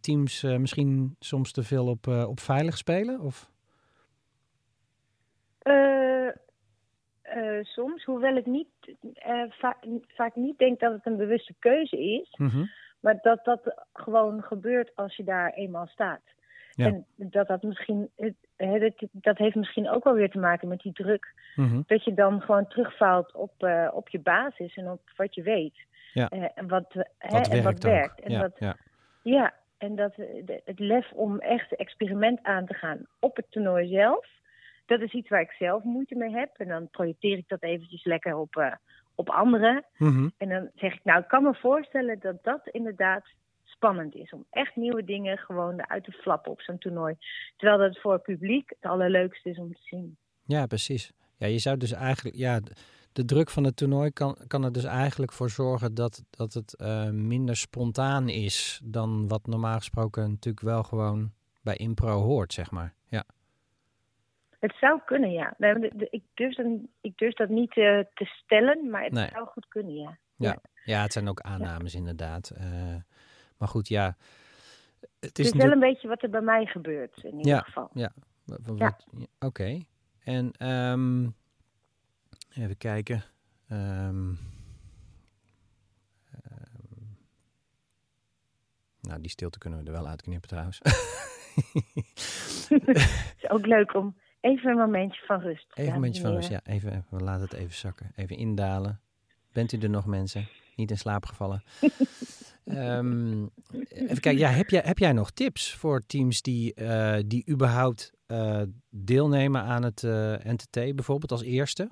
teams 0.00 0.42
misschien 0.42 1.16
soms 1.18 1.52
te 1.52 1.62
veel 1.62 1.86
op, 1.86 2.06
op 2.06 2.40
veilig 2.40 2.76
spelen? 2.76 3.20
Of? 3.20 3.50
Soms, 7.62 8.04
hoewel 8.04 8.36
ik 8.36 8.46
niet, 8.46 8.68
va 9.48 9.76
vaak 10.06 10.34
niet 10.36 10.58
denk 10.58 10.80
dat 10.80 10.92
het 10.92 11.06
een 11.06 11.16
bewuste 11.16 11.54
keuze 11.58 11.98
is, 11.98 12.34
mm 12.38 12.48
-hmm. 12.48 12.70
maar 13.00 13.18
dat 13.22 13.44
dat 13.44 13.60
gewoon 13.92 14.42
gebeurt 14.42 14.90
als 14.94 15.16
je 15.16 15.24
daar 15.24 15.52
eenmaal 15.52 15.86
staat. 15.86 16.22
Ja. 16.70 16.86
En 16.86 17.06
dat 17.16 17.46
dat 17.46 17.62
misschien, 17.62 18.10
dat 19.12 19.38
heeft 19.38 19.54
misschien 19.54 19.88
ook 19.88 20.04
wel 20.04 20.14
weer 20.14 20.30
te 20.30 20.38
maken 20.38 20.68
met 20.68 20.80
die 20.80 20.92
druk, 20.92 21.34
mm 21.54 21.68
-hmm. 21.68 21.84
dat 21.86 22.04
je 22.04 22.14
dan 22.14 22.40
gewoon 22.40 22.66
terugvalt 22.66 23.34
op, 23.34 23.52
uh, 23.58 23.88
op 23.92 24.08
je 24.08 24.20
basis 24.20 24.76
en 24.76 24.90
op 24.90 25.00
wat 25.16 25.34
je 25.34 25.42
weet. 25.42 25.86
Ja. 26.12 26.28
en 26.28 26.68
wat, 26.68 26.94
wat 26.94 27.06
hè, 27.18 27.30
werkt 27.30 27.50
en 27.50 27.62
wat 27.62 27.82
werkt. 27.82 28.20
En 28.20 28.32
ja, 28.58 28.76
ja. 29.22 29.54
en 29.78 29.96
dat 29.96 30.14
het 30.64 30.78
lef 30.78 31.12
om 31.12 31.38
echt 31.38 31.76
experiment 31.76 32.42
aan 32.42 32.66
te 32.66 32.74
gaan 32.74 33.06
op 33.18 33.36
het 33.36 33.46
toernooi 33.50 33.88
zelf 33.88 34.26
dat 34.88 35.00
is 35.00 35.12
iets 35.12 35.28
waar 35.28 35.40
ik 35.40 35.54
zelf 35.58 35.82
moeite 35.82 36.14
mee 36.14 36.30
heb. 36.30 36.50
En 36.56 36.68
dan 36.68 36.88
projecteer 36.90 37.38
ik 37.38 37.48
dat 37.48 37.62
eventjes 37.62 38.04
lekker 38.04 38.36
op, 38.36 38.56
uh, 38.56 38.72
op 39.14 39.28
anderen. 39.30 39.84
Mm 39.96 40.08
-hmm. 40.08 40.32
En 40.36 40.48
dan 40.48 40.70
zeg 40.74 40.94
ik, 40.94 41.04
nou, 41.04 41.20
ik 41.20 41.28
kan 41.28 41.42
me 41.42 41.54
voorstellen 41.54 42.18
dat 42.20 42.44
dat 42.44 42.68
inderdaad 42.70 43.24
spannend 43.64 44.14
is. 44.14 44.30
Om 44.30 44.44
echt 44.50 44.76
nieuwe 44.76 45.04
dingen 45.04 45.38
gewoon 45.38 45.80
eruit 45.80 46.04
te 46.04 46.12
flappen 46.12 46.52
op 46.52 46.60
zo'n 46.60 46.78
toernooi. 46.78 47.16
Terwijl 47.56 47.78
dat 47.78 48.00
voor 48.00 48.12
het 48.12 48.22
publiek 48.22 48.68
het 48.68 48.90
allerleukste 48.90 49.50
is 49.50 49.58
om 49.58 49.72
te 49.72 49.82
zien. 49.82 50.16
Ja, 50.44 50.66
precies. 50.66 51.12
Ja, 51.36 51.46
je 51.46 51.58
zou 51.58 51.76
dus 51.76 51.92
eigenlijk, 51.92 52.36
ja, 52.36 52.60
de 53.12 53.24
druk 53.24 53.50
van 53.50 53.64
het 53.64 53.76
toernooi 53.76 54.10
kan, 54.10 54.36
kan 54.46 54.64
er 54.64 54.72
dus 54.72 54.84
eigenlijk 54.84 55.32
voor 55.32 55.50
zorgen 55.50 55.94
dat, 55.94 56.24
dat 56.30 56.52
het 56.52 56.74
uh, 56.78 57.10
minder 57.10 57.56
spontaan 57.56 58.28
is 58.28 58.80
dan 58.84 59.28
wat 59.28 59.46
normaal 59.46 59.76
gesproken 59.76 60.30
natuurlijk 60.30 60.64
wel 60.64 60.82
gewoon 60.82 61.32
bij 61.62 61.76
impro 61.76 62.20
hoort, 62.20 62.52
zeg 62.52 62.70
maar. 62.70 62.94
Ja. 63.06 63.24
Het 64.58 64.74
zou 64.80 65.00
kunnen, 65.04 65.32
ja. 65.32 65.54
Ik 66.10 66.22
durf 66.34 66.54
dat, 66.54 66.66
ik 67.00 67.18
durf 67.18 67.34
dat 67.34 67.48
niet 67.48 67.76
uh, 67.76 68.00
te 68.14 68.24
stellen, 68.24 68.90
maar 68.90 69.02
het 69.02 69.12
nee. 69.12 69.28
zou 69.28 69.46
goed 69.46 69.68
kunnen, 69.68 69.94
ja. 69.94 70.18
Ja, 70.36 70.58
ja 70.84 71.02
het 71.02 71.12
zijn 71.12 71.28
ook 71.28 71.40
aannames 71.40 71.92
ja. 71.92 71.98
inderdaad. 71.98 72.52
Uh, 72.58 72.94
maar 73.56 73.68
goed, 73.68 73.88
ja. 73.88 74.16
Het 75.20 75.38
is, 75.38 75.46
het 75.46 75.54
is 75.54 75.62
wel 75.62 75.72
een 75.72 75.80
beetje 75.80 76.08
wat 76.08 76.22
er 76.22 76.30
bij 76.30 76.40
mij 76.40 76.66
gebeurt, 76.66 77.24
in 77.24 77.36
ieder 77.36 77.52
ja, 77.52 77.60
geval. 77.60 77.90
Ja, 77.92 78.12
ja. 78.76 78.96
Oké. 79.14 79.26
Okay. 79.38 79.86
En 80.24 80.68
um, 80.68 81.34
even 82.58 82.76
kijken. 82.76 83.24
Um, 83.70 83.78
um, 83.78 84.38
nou, 89.00 89.20
die 89.20 89.30
stilte 89.30 89.58
kunnen 89.58 89.78
we 89.78 89.86
er 89.86 89.92
wel 89.92 90.08
uitknippen 90.08 90.48
trouwens. 90.48 90.80
het 92.68 93.32
is 93.42 93.50
ook 93.50 93.66
leuk 93.66 93.94
om 93.94 94.16
Even 94.40 94.70
een 94.70 94.76
momentje 94.76 95.22
van 95.26 95.40
rust. 95.40 95.66
Even 95.74 95.86
een 95.86 95.94
momentje 95.94 96.22
van 96.22 96.32
rust, 96.32 96.48
ja. 96.48 96.60
Even, 96.64 96.90
even, 96.90 97.06
we 97.10 97.20
laten 97.20 97.42
het 97.42 97.52
even 97.52 97.74
zakken. 97.74 98.12
Even 98.16 98.36
indalen. 98.36 99.00
Bent 99.52 99.72
u 99.72 99.78
er 99.78 99.90
nog, 99.90 100.06
mensen? 100.06 100.48
Niet 100.76 100.90
in 100.90 100.98
slaap 100.98 101.26
gevallen. 101.26 101.62
um, 102.64 103.50
even 103.88 104.20
kijken, 104.20 104.38
ja, 104.38 104.48
heb, 104.48 104.70
jij, 104.70 104.82
heb 104.84 104.98
jij 104.98 105.12
nog 105.12 105.30
tips 105.30 105.74
voor 105.74 106.06
teams 106.06 106.42
die, 106.42 106.80
uh, 106.80 107.18
die 107.26 107.48
überhaupt 107.48 108.12
uh, 108.26 108.62
deelnemen 108.90 109.62
aan 109.62 109.82
het 109.82 110.02
uh, 110.02 110.34
NTT, 110.34 110.70
bijvoorbeeld 110.70 111.32
als 111.32 111.42
eerste? 111.42 111.90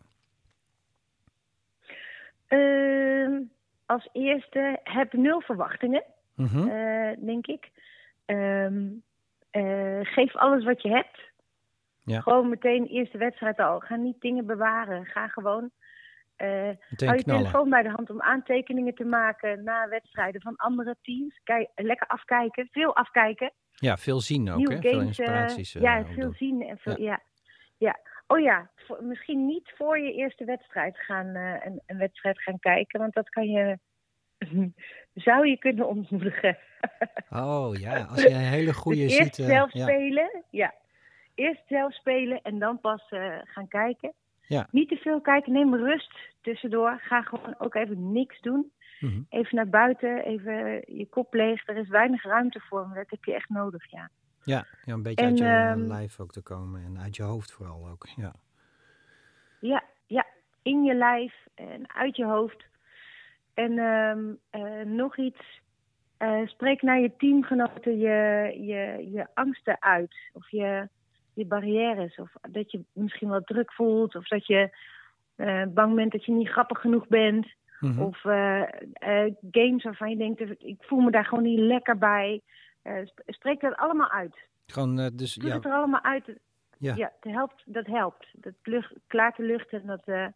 Uh, 2.48 3.40
als 3.86 4.08
eerste 4.12 4.80
heb 4.82 5.12
nul 5.12 5.40
verwachtingen, 5.40 6.04
mm 6.34 6.46
-hmm. 6.46 7.26
denk 7.26 7.46
ik. 7.46 7.70
Um, 8.26 9.02
geef 10.02 10.36
alles 10.36 10.64
wat 10.64 10.82
je 10.82 10.88
hebt. 10.88 11.34
Ja. 12.04 12.20
Gewoon 12.20 12.48
meteen 12.48 12.86
eerste 12.86 13.18
wedstrijd 13.18 13.58
al. 13.58 13.80
Ga 13.80 13.96
niet 13.96 14.20
dingen 14.20 14.46
bewaren. 14.46 15.04
Ga 15.06 15.28
gewoon. 15.28 15.70
Uh, 16.38 16.48
hou 16.96 17.16
je 17.16 17.22
telefoon 17.22 17.70
bij 17.70 17.82
de 17.82 17.88
hand 17.88 18.10
om 18.10 18.22
aantekeningen 18.22 18.94
te 18.94 19.04
maken 19.04 19.64
na 19.64 19.88
wedstrijden 19.88 20.40
van 20.40 20.56
andere 20.56 20.96
teams. 21.02 21.40
Kijk, 21.44 21.68
lekker 21.74 22.06
afkijken. 22.06 22.68
Veel 22.70 22.96
afkijken. 22.96 23.52
Ja, 23.72 23.96
veel 23.96 24.20
zien 24.20 24.50
ook. 24.50 24.56
Nieuwe 24.56 24.74
hè? 24.74 24.80
games, 24.80 24.96
veel 24.96 25.06
inspiraties. 25.06 25.74
Uh, 25.74 25.82
ja, 25.82 26.04
veel 26.04 26.32
zien. 26.32 26.62
En 26.62 26.78
veel, 26.78 27.00
Ja. 27.00 27.06
ja. 27.06 27.20
Ja. 27.78 27.98
Oh 28.26 28.40
ja, 28.40 28.70
voor, 28.74 29.04
misschien 29.04 29.46
niet 29.46 29.72
voor 29.76 29.98
je 29.98 30.12
eerste 30.12 30.44
wedstrijd 30.44 30.98
gaan, 30.98 31.26
uh, 31.26 31.64
een, 31.64 31.82
een 31.86 31.98
wedstrijd 31.98 32.42
gaan 32.42 32.58
kijken. 32.58 33.00
Want 33.00 33.14
dat 33.14 33.28
kan 33.28 33.46
je 33.46 33.78
zou 35.14 35.48
je 35.48 35.58
kunnen 35.58 35.88
ontmoedigen. 35.88 36.58
Oh 37.30 37.74
ja, 37.74 38.04
als 38.04 38.22
je 38.22 38.30
een 38.30 38.36
hele 38.36 38.74
goede 38.74 39.02
dus 39.02 39.14
ziet. 39.14 39.20
eerst 39.20 39.38
eh, 39.38 39.46
zelf 39.46 39.72
ja. 39.72 39.82
spelen, 39.82 40.42
ja. 40.50 40.74
Eerst 41.34 41.62
zelf 41.68 41.94
spelen 41.94 42.42
en 42.42 42.58
dan 42.58 42.80
pas 42.80 43.08
eh, 43.08 43.34
gaan 43.44 43.68
kijken. 43.68 44.12
Ja. 44.40 44.68
Niet 44.70 44.88
te 44.88 44.96
veel 44.96 45.20
kijken, 45.20 45.52
neem 45.52 45.74
rust 45.74 46.18
tussendoor. 46.40 47.00
Ga 47.00 47.22
gewoon 47.22 47.54
ook 47.58 47.74
even 47.74 48.12
niks 48.12 48.40
doen. 48.40 48.72
Mhm. 49.00 49.20
Even 49.28 49.56
naar 49.56 49.68
buiten, 49.68 50.24
even 50.24 50.82
je 50.86 51.06
kop 51.10 51.34
leeg. 51.34 51.68
Er 51.68 51.76
is 51.76 51.88
weinig 51.88 52.22
ruimte 52.22 52.60
voor, 52.60 52.86
maar 52.86 52.96
dat 52.96 53.10
heb 53.10 53.24
je 53.24 53.34
echt 53.34 53.48
nodig, 53.48 53.90
ja. 53.90 54.10
Ja, 54.46 54.66
ja, 54.84 54.92
een 54.92 55.02
beetje 55.02 55.24
En, 55.24 55.28
uit 55.28 55.38
je 55.38 55.44
ehm, 55.44 55.86
lijf 55.86 56.20
ook 56.20 56.32
te 56.32 56.42
komen 56.42 56.84
en 56.84 56.98
uit 56.98 57.16
je 57.16 57.22
hoofd 57.22 57.52
vooral 57.52 57.88
ook. 57.88 58.06
Ja. 58.16 58.32
Ja, 59.60 59.84
ja, 60.06 60.26
in 60.62 60.84
je 60.84 60.94
lijf 60.94 61.34
en 61.54 61.94
uit 61.94 62.16
je 62.16 62.24
hoofd. 62.24 62.64
En 63.54 63.78
ehm, 63.78 64.34
eh, 64.50 64.84
nog 64.84 65.16
iets. 65.16 65.60
eh, 66.16 66.46
spreek 66.46 66.82
naar 66.82 67.00
je 67.00 67.16
teamgenoten 67.16 67.98
je, 67.98 68.52
je, 68.60 69.10
je 69.12 69.26
angsten 69.34 69.82
uit. 69.82 70.16
Of 70.32 70.50
je, 70.50 70.88
je 71.32 71.44
barrières. 71.46 72.16
Of 72.18 72.32
dat 72.50 72.70
je 72.70 72.84
misschien 72.92 73.28
wel 73.28 73.42
druk 73.44 73.72
voelt. 73.72 74.14
Of 74.14 74.28
dat 74.28 74.46
je 74.46 74.70
eh, 75.36 75.62
bang 75.68 75.94
bent 75.94 76.12
dat 76.12 76.24
je 76.24 76.32
niet 76.32 76.48
grappig 76.48 76.80
genoeg 76.80 77.06
bent. 77.06 77.46
Mhm. 77.80 78.02
Of 78.02 78.24
eh, 78.24 78.62
eh, 78.92 79.32
games 79.50 79.84
waarvan 79.84 80.10
je 80.10 80.16
denkt, 80.16 80.40
ik 80.58 80.76
voel 80.80 81.00
me 81.00 81.10
daar 81.10 81.24
gewoon 81.24 81.44
niet 81.44 81.58
lekker 81.58 81.98
bij. 81.98 82.42
Eh, 82.86 83.06
sp- 83.06 83.22
spreek 83.26 83.60
dat 83.60 83.76
allemaal 83.76 84.10
uit. 84.10 84.36
Gewoon, 84.66 84.98
eh, 84.98 85.06
dus 85.12 85.34
Doe 85.34 85.48
ja, 85.48 85.54
het 85.54 85.64
er 85.64 85.72
allemaal 85.72 86.02
uit. 86.02 86.38
Ja. 86.78 86.94
Ja, 86.94 87.12
dat 87.20 87.32
helpt. 87.32 87.62
Dat, 87.64 87.86
helpt. 87.86 88.26
dat 88.32 88.52
lucht, 88.62 88.92
klaart 89.06 89.36
de 89.36 89.42
lucht 89.42 89.68
en 89.72 89.86
dat 89.86 90.02
eh, 90.04 90.26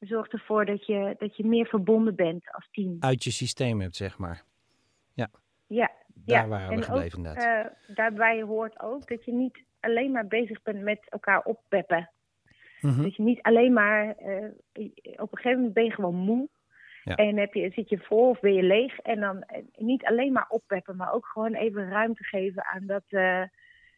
zorgt 0.00 0.32
ervoor 0.32 0.64
dat 0.64 0.86
je, 0.86 1.14
dat 1.18 1.36
je 1.36 1.46
meer 1.46 1.66
verbonden 1.66 2.14
bent 2.14 2.52
als 2.52 2.68
team. 2.70 2.96
uit 3.00 3.24
je 3.24 3.30
systeem 3.30 3.80
hebt, 3.80 3.96
zeg 3.96 4.18
maar. 4.18 4.42
Ja, 5.66 5.90
Daar 6.06 6.42
ja. 6.42 6.48
waren 6.48 6.68
we 6.68 6.74
en 6.74 6.82
gebleven 6.82 7.18
ook, 7.18 7.26
inderdaad. 7.26 7.72
daarbij 7.86 8.42
hoort 8.42 8.80
ook 8.80 9.08
dat 9.08 9.24
je 9.24 9.32
niet 9.32 9.62
alleen 9.80 10.10
maar 10.10 10.26
bezig 10.26 10.62
bent 10.62 10.82
met 10.82 11.06
elkaar 11.08 11.42
oppeppen. 11.42 12.10
Mhm. 12.80 13.02
Dat 13.02 13.16
je 13.16 13.22
niet 13.22 13.42
alleen 13.42 13.72
maar, 13.72 14.08
op 15.16 15.32
een 15.32 15.38
gegeven 15.38 15.54
moment 15.56 15.72
ben 15.74 15.84
je 15.84 15.90
gewoon 15.92 16.14
moe. 16.14 16.48
Ja. 17.04 17.14
En 17.14 17.36
heb 17.36 17.54
je, 17.54 17.70
zit 17.70 17.88
je 17.88 17.98
vol 17.98 18.28
of 18.28 18.40
ben 18.40 18.54
je 18.54 18.62
leeg. 18.62 18.98
En 18.98 19.20
dan 19.20 19.42
eh, 19.42 19.62
niet 19.76 20.04
alleen 20.04 20.32
maar 20.32 20.46
oppeppen, 20.48 20.96
maar 20.96 21.12
ook 21.12 21.26
gewoon 21.26 21.54
even 21.54 21.88
ruimte 21.88 22.24
geven 22.24 22.64
aan 22.64 22.86
dat, 22.86 23.04
eh, 23.08 23.42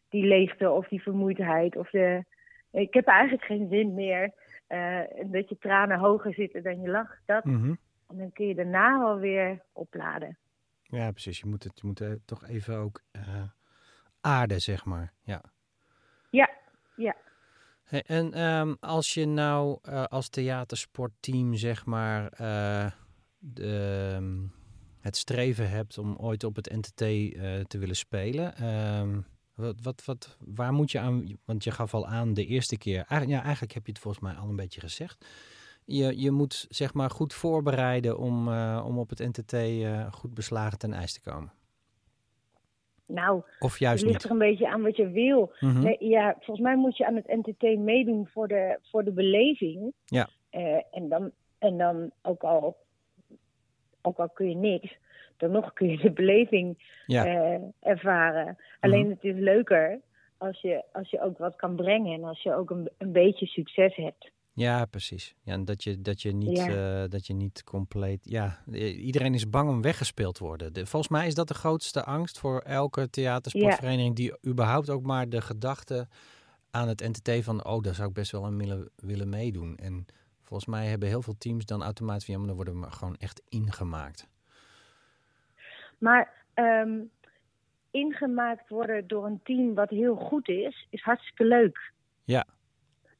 die 0.09 0.25
leegte 0.25 0.71
of 0.71 0.87
die 0.87 1.01
vermoeidheid. 1.01 1.75
Of 1.77 1.89
de, 1.89 2.23
ik 2.71 2.93
heb 2.93 3.07
eigenlijk 3.07 3.43
geen 3.43 3.67
zin 3.69 3.93
meer. 3.93 4.31
en 4.67 5.31
dat 5.31 5.49
je 5.49 5.57
tranen 5.57 5.99
hoger 5.99 6.33
zitten 6.33 6.63
dan 6.63 6.81
je 6.81 6.89
lach. 6.89 7.19
Dat. 7.25 7.43
Mhm. 7.43 7.75
En 8.07 8.17
dan 8.17 8.31
kun 8.31 8.47
je 8.47 8.55
daarna 8.55 8.99
wel 8.99 9.17
weer 9.19 9.61
opladen. 9.73 10.37
Ja, 10.83 11.11
precies. 11.11 11.39
Je 11.39 11.47
moet 11.47 11.63
het 11.63 11.79
je 11.79 11.87
moet, 11.87 12.03
toch 12.25 12.47
even 12.47 12.77
ook 12.77 13.01
eh 13.11 13.43
aarden, 14.21 14.61
zeg 14.61 14.85
maar. 14.85 15.13
Ja. 15.23 15.41
Ja, 16.29 16.49
ja. 16.95 17.15
En 17.89 18.33
ehm, 18.33 18.73
als 18.79 19.13
je 19.13 19.25
nou 19.25 19.77
eh, 19.81 20.03
als 20.03 20.29
theatersportteam, 20.29 21.55
zeg 21.55 21.85
maar, 21.85 22.31
eh, 22.31 22.91
ehm, 23.53 24.45
het 24.99 25.17
streven 25.17 25.69
hebt 25.69 25.97
om 25.97 26.15
ooit 26.15 26.43
op 26.43 26.55
het 26.55 26.75
NTT 26.75 27.01
eh, 27.01 27.59
te 27.59 27.77
willen 27.77 27.95
spelen. 27.95 28.55
ehm, 28.55 29.21
wat, 29.53 29.75
wat, 29.81 30.05
wat, 30.05 30.37
waar 30.39 30.73
moet 30.73 30.91
je 30.91 30.99
aan, 30.99 31.37
want 31.45 31.63
je 31.63 31.71
gaf 31.71 31.93
al 31.93 32.07
aan 32.07 32.33
de 32.33 32.45
eerste 32.45 32.77
keer, 32.77 32.95
eigenlijk, 32.95 33.29
ja, 33.29 33.43
eigenlijk 33.43 33.73
heb 33.73 33.85
je 33.85 33.91
het 33.91 34.01
volgens 34.01 34.23
mij 34.23 34.33
al 34.33 34.49
een 34.49 34.55
beetje 34.55 34.79
gezegd. 34.79 35.25
Je, 35.85 36.19
je 36.19 36.31
moet 36.31 36.65
zeg 36.69 36.93
maar 36.93 37.09
goed 37.09 37.33
voorbereiden 37.33 38.17
om, 38.17 38.47
om 38.79 38.97
op 38.97 39.09
het 39.09 39.19
NTT 39.19 39.55
goed 40.13 40.33
beslagen 40.33 40.77
ten 40.77 40.93
ijs 40.93 41.13
te 41.13 41.21
komen. 41.21 41.51
Nou, 43.07 43.41
Of 43.59 43.71
het 43.71 43.79
juist 43.79 44.01
ligt 44.03 44.13
niet. 44.15 44.23
er 44.23 44.31
een 44.31 44.37
beetje 44.37 44.67
aan 44.69 44.81
wat 44.81 44.95
je 44.95 45.09
wil. 45.09 45.51
Mhm. 45.59 45.79
Nee, 45.83 45.97
ja, 45.99 46.33
volgens 46.33 46.59
mij 46.59 46.75
moet 46.75 46.97
je 46.97 47.05
aan 47.05 47.15
het 47.15 47.27
NTT 47.27 47.77
meedoen 47.79 48.27
voor 48.27 48.47
de, 48.47 48.79
voor 48.81 49.03
de 49.03 49.11
beleving. 49.11 49.93
Ja. 50.05 50.27
Eh, 50.49 50.81
en, 50.91 51.09
dan, 51.09 51.31
en 51.59 51.77
dan 51.77 52.11
ook 52.21 52.43
al, 52.43 52.77
ook 54.01 54.17
al 54.17 54.29
kun 54.29 54.49
je 54.49 54.55
niks, 54.55 54.97
dan 55.37 55.51
nog 55.51 55.73
kun 55.73 55.89
je 55.89 55.97
de 55.97 56.11
beleving 56.11 56.91
Ja. 57.05 57.25
eh, 57.25 57.61
ervaren. 57.79 58.57
Alleen 58.79 59.09
het 59.09 59.23
is 59.23 59.35
leuker 59.35 59.99
als 60.37 60.61
je, 60.61 60.83
als 60.93 61.09
je 61.09 61.21
ook 61.21 61.37
wat 61.37 61.55
kan 61.55 61.75
brengen 61.75 62.13
en 62.13 62.23
als 62.23 62.43
je 62.43 62.53
ook 62.55 62.69
een, 62.69 62.89
een 62.97 63.11
beetje 63.11 63.45
succes 63.45 63.95
hebt. 63.95 64.31
Ja, 64.57 64.85
precies. 64.85 65.35
Ja, 65.43 65.57
dat 65.57 65.83
je, 65.83 66.01
dat 66.01 66.21
je 66.21 66.31
niet, 66.31 66.57
Ja. 66.57 67.03
eh, 67.03 67.09
dat 67.09 67.27
je 67.27 67.33
niet 67.33 67.63
compleet. 67.63 68.19
Ja, 68.23 68.63
iedereen 68.71 69.33
is 69.33 69.49
bang 69.49 69.69
om 69.69 69.81
weggespeeld 69.81 70.35
te 70.35 70.43
worden. 70.43 70.73
De, 70.73 70.85
volgens 70.85 71.11
mij 71.11 71.27
is 71.27 71.33
dat 71.35 71.47
de 71.47 71.53
grootste 71.53 72.03
angst 72.03 72.39
voor 72.39 72.59
elke 72.59 73.09
theatersportvereniging 73.09 74.15
die 74.15 74.37
überhaupt 74.47 74.89
ook 74.89 75.03
maar 75.03 75.29
de 75.29 75.41
gedachte 75.41 76.07
aan 76.71 76.87
het 76.87 76.99
NTT 77.01 77.43
van, 77.43 77.65
oh, 77.65 77.81
daar 77.81 77.93
zou 77.95 78.07
ik 78.07 78.13
best 78.13 78.31
wel 78.31 78.45
aan 78.45 78.57
willen, 78.57 78.89
willen 78.95 79.29
meedoen. 79.29 79.75
En 79.77 80.05
volgens 80.43 80.69
mij 80.69 80.85
hebben 80.87 81.07
heel 81.07 81.21
veel 81.21 81.37
teams 81.37 81.65
dan 81.65 81.83
automatisch 81.83 82.25
van, 82.25 82.33
ja, 82.33 82.39
maar 82.39 82.47
dan 82.47 82.57
worden 82.57 82.81
we 82.81 82.91
gewoon 82.91 83.15
echt 83.15 83.41
ingemaakt. 83.49 84.27
Maar 85.97 86.33
ehm, 86.53 86.99
ingemaakt 87.91 88.69
worden 88.69 89.07
door 89.07 89.25
een 89.25 89.39
team 89.43 89.73
wat 89.73 89.89
heel 89.89 90.15
goed 90.15 90.47
is, 90.49 90.87
is 90.89 91.01
hartstikke 91.01 91.45
leuk. 91.45 91.91
Ja. 92.23 92.45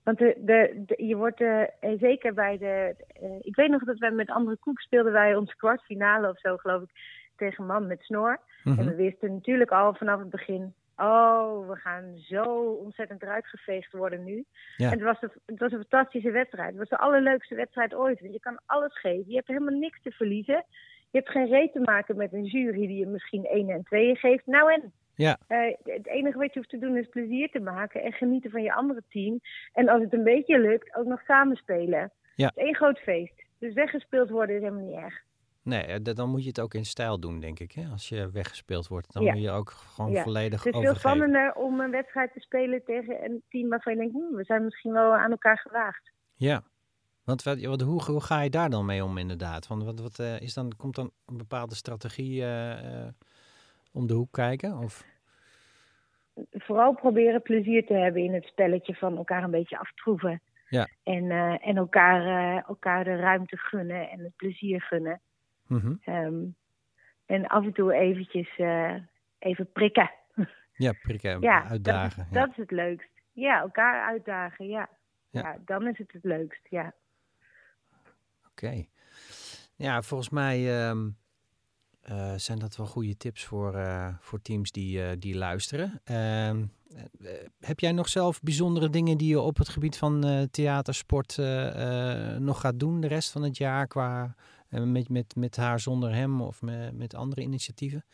Want 0.07 0.19
de, 0.19 0.35
de, 0.37 0.83
de- 0.85 1.05
je 1.05 1.15
wordt 1.15 1.41
eh, 1.41 1.63
zeker 1.99 2.33
bij 2.33 2.57
de. 2.57 2.95
eh, 3.21 3.29
ik 3.41 3.55
weet 3.55 3.69
nog 3.69 3.83
dat 3.83 3.97
wij 3.97 4.11
met 4.11 4.29
andere 4.29 4.57
koek 4.57 4.79
speelden 4.79 5.11
wij 5.11 5.35
onze 5.35 5.55
kwartfinale 5.55 6.29
of 6.29 6.39
zo, 6.39 6.57
geloof 6.57 6.81
ik, 6.81 6.89
tegen 7.35 7.65
man 7.65 7.87
met 7.87 8.01
snor. 8.01 8.39
Mhm. 8.63 8.79
En 8.79 8.85
we 8.85 8.95
wisten 8.95 9.33
natuurlijk 9.33 9.71
al 9.71 9.93
vanaf 9.93 10.19
het 10.19 10.29
begin. 10.29 10.73
Oh, 10.97 11.67
we 11.69 11.75
gaan 11.75 12.13
zo 12.17 12.43
ontzettend 12.83 13.21
eruit 13.21 13.47
geveegd 13.47 13.91
worden 13.91 14.23
nu. 14.23 14.45
Ja. 14.77 14.85
En 14.85 14.91
het 14.91 15.01
was, 15.01 15.21
een, 15.21 15.31
het 15.45 15.59
was 15.59 15.71
een 15.71 15.85
fantastische 15.89 16.31
wedstrijd. 16.31 16.69
Het 16.69 16.77
was 16.77 16.89
de 16.89 16.97
allerleukste 16.97 17.55
wedstrijd 17.55 17.95
ooit. 17.95 18.19
Want 18.21 18.33
je 18.33 18.39
kan 18.39 18.59
alles 18.65 18.99
geven. 18.99 19.23
Je 19.29 19.35
hebt 19.35 19.47
helemaal 19.47 19.79
niks 19.79 20.01
te 20.01 20.11
verliezen. 20.11 20.65
Je 21.11 21.17
hebt 21.17 21.29
geen 21.29 21.47
reet 21.47 21.71
te 21.71 21.79
maken 21.79 22.17
met 22.17 22.33
een 22.33 22.43
jury 22.45 22.87
die 22.87 22.97
je 22.97 23.07
misschien 23.07 23.45
1 23.45 23.69
en 23.69 23.83
2 23.83 24.15
geeft. 24.15 24.45
Nou 24.45 24.73
en? 24.73 24.91
Ja. 25.17 25.37
Eh, 25.47 25.57
het 25.83 26.07
enige 26.07 26.37
wat 26.37 26.53
je 26.53 26.59
hoeft 26.59 26.69
te 26.69 26.77
doen 26.77 26.97
is 26.97 27.07
plezier 27.09 27.49
te 27.51 27.59
maken 27.59 28.01
en 28.03 28.11
genieten 28.11 28.51
van 28.51 28.61
je 28.61 28.73
andere 28.73 29.03
team. 29.09 29.39
En 29.73 29.89
als 29.89 30.01
het 30.01 30.13
een 30.13 30.23
beetje 30.23 30.59
lukt, 30.59 30.95
ook 30.95 31.05
nog 31.05 31.21
samenspelen. 31.21 32.11
Ja. 32.35 32.45
Het 32.47 32.57
is 32.57 32.63
één 32.63 32.75
groot 32.75 32.99
feest. 32.99 33.43
Dus 33.59 33.73
weggespeeld 33.73 34.29
worden 34.29 34.55
is 34.55 34.61
helemaal 34.61 34.85
niet 34.85 34.95
erg. 34.97 35.21
Nee, 35.63 35.81
eh, 35.83 35.97
dan 36.03 36.29
moet 36.29 36.41
je 36.41 36.47
het 36.47 36.59
ook 36.59 36.73
in 36.73 36.85
stijl 36.85 37.19
doen, 37.19 37.39
denk 37.39 37.59
ik. 37.59 37.71
Hè? 37.71 37.83
Als 37.91 38.09
je 38.09 38.29
weggespeeld 38.31 38.87
wordt, 38.87 39.13
dan 39.13 39.23
Ja. 39.23 39.33
moet 39.33 39.41
je 39.41 39.49
ook 39.51 39.69
gewoon 39.69 40.11
Ja. 40.11 40.23
volledig 40.23 40.63
Het 40.63 40.73
is 40.73 40.79
veel 40.81 40.89
overgeven. 40.89 41.09
spannender 41.17 41.53
om 41.53 41.79
een 41.79 41.91
wedstrijd 41.91 42.33
te 42.33 42.39
spelen 42.39 42.83
tegen 42.83 43.23
een 43.23 43.43
team 43.49 43.69
waarvan 43.69 43.93
je 43.93 43.99
denkt, 43.99 44.13
hm, 44.13 44.35
we 44.35 44.43
zijn 44.43 44.63
misschien 44.63 44.91
wel 44.93 45.15
aan 45.15 45.31
elkaar 45.31 45.57
gewaagd. 45.57 46.11
Ja, 46.35 46.63
want 47.23 47.43
wat, 47.43 47.61
wat, 47.61 47.81
hoe, 47.81 48.03
hoe 48.03 48.21
ga 48.21 48.41
je 48.41 48.49
daar 48.49 48.69
dan 48.69 48.85
mee 48.85 49.03
om 49.03 49.17
inderdaad? 49.17 49.67
Want 49.67 49.83
wat, 49.83 49.99
wat 49.99 50.19
eh, 50.19 50.39
is 50.41 50.53
dan, 50.53 50.71
komt 50.77 50.95
dan 50.95 51.11
een 51.25 51.37
bepaalde 51.37 51.75
strategie 51.75 52.43
om 53.97 54.07
de 54.07 54.13
hoek 54.13 54.31
kijken? 54.31 54.77
Of? 54.77 55.05
Vooral 56.51 56.93
proberen 56.93 57.41
plezier 57.41 57.85
te 57.85 57.93
hebben 57.93 58.23
in 58.23 58.33
het 58.33 58.45
spelletje 58.45 58.95
van 58.95 59.17
elkaar 59.17 59.43
een 59.43 59.51
beetje 59.51 59.77
aftroeven. 59.79 60.41
Ja. 60.69 60.87
En, 61.03 61.31
eh, 61.31 61.67
en 61.67 61.77
elkaar, 61.77 62.21
eh, 62.57 62.63
elkaar 62.67 63.03
de 63.03 63.15
ruimte 63.15 63.57
gunnen 63.57 64.09
en 64.09 64.19
het 64.19 64.35
plezier 64.35 64.81
gunnen. 64.81 65.21
Mhm. 65.67 65.93
Ehm, 66.01 66.43
en 67.25 67.47
af 67.47 67.63
en 67.65 67.73
toe 67.73 67.93
eventjes 67.93 68.57
eh, 68.57 68.95
even 69.39 69.71
prikken. 69.71 70.11
Ja, 70.73 70.93
prikken, 71.01 71.41
Ja, 71.41 71.63
uitdagen. 71.69 72.17
Dat, 72.17 72.25
is- 72.27 72.33
ja. 72.33 72.39
dat 72.39 72.49
is 72.49 72.55
het 72.57 72.71
leukst. 72.71 73.09
Ja, 73.31 73.59
elkaar 73.59 74.05
uitdagen, 74.07 74.67
ja. 74.67 74.89
Ja. 75.29 75.41
ja. 75.41 75.57
dan 75.65 75.87
is 75.87 75.97
het 75.97 76.11
het 76.11 76.23
leukst, 76.23 76.67
ja. 76.69 76.93
Oké. 78.49 78.85
Ja, 79.75 80.01
volgens 80.01 80.29
mij 80.29 80.79
ehm, 80.81 81.09
eh, 82.07 82.33
zijn 82.35 82.59
dat 82.59 82.75
wel 82.75 82.85
goede 82.85 83.17
tips 83.17 83.45
voor, 83.45 83.75
eh, 83.75 84.07
voor 84.19 84.41
teams 84.41 84.71
die, 84.71 85.01
eh, 85.01 85.11
die 85.19 85.35
luisteren. 85.35 86.01
Ehm, 86.03 86.63
eh, 87.23 87.31
heb 87.59 87.79
jij 87.79 87.91
nog 87.91 88.07
zelf 88.09 88.41
bijzondere 88.41 88.89
dingen 88.89 89.17
die 89.17 89.29
je 89.29 89.39
op 89.39 89.57
het 89.57 89.69
gebied 89.69 89.97
van 89.97 90.47
theatersport 90.51 91.37
nog 92.39 92.61
gaat 92.61 92.79
doen 92.79 93.01
de 93.01 93.07
rest 93.07 93.31
van 93.31 93.43
het 93.43 93.57
jaar 93.57 93.87
qua 93.87 94.35
met, 94.69 95.09
met, 95.09 95.35
met 95.35 95.55
haar 95.55 95.79
zonder 95.79 96.13
hem 96.13 96.41
of 96.41 96.61
met, 96.61 96.97
met 96.97 97.15
andere 97.15 97.41
initiatieven? 97.41 98.05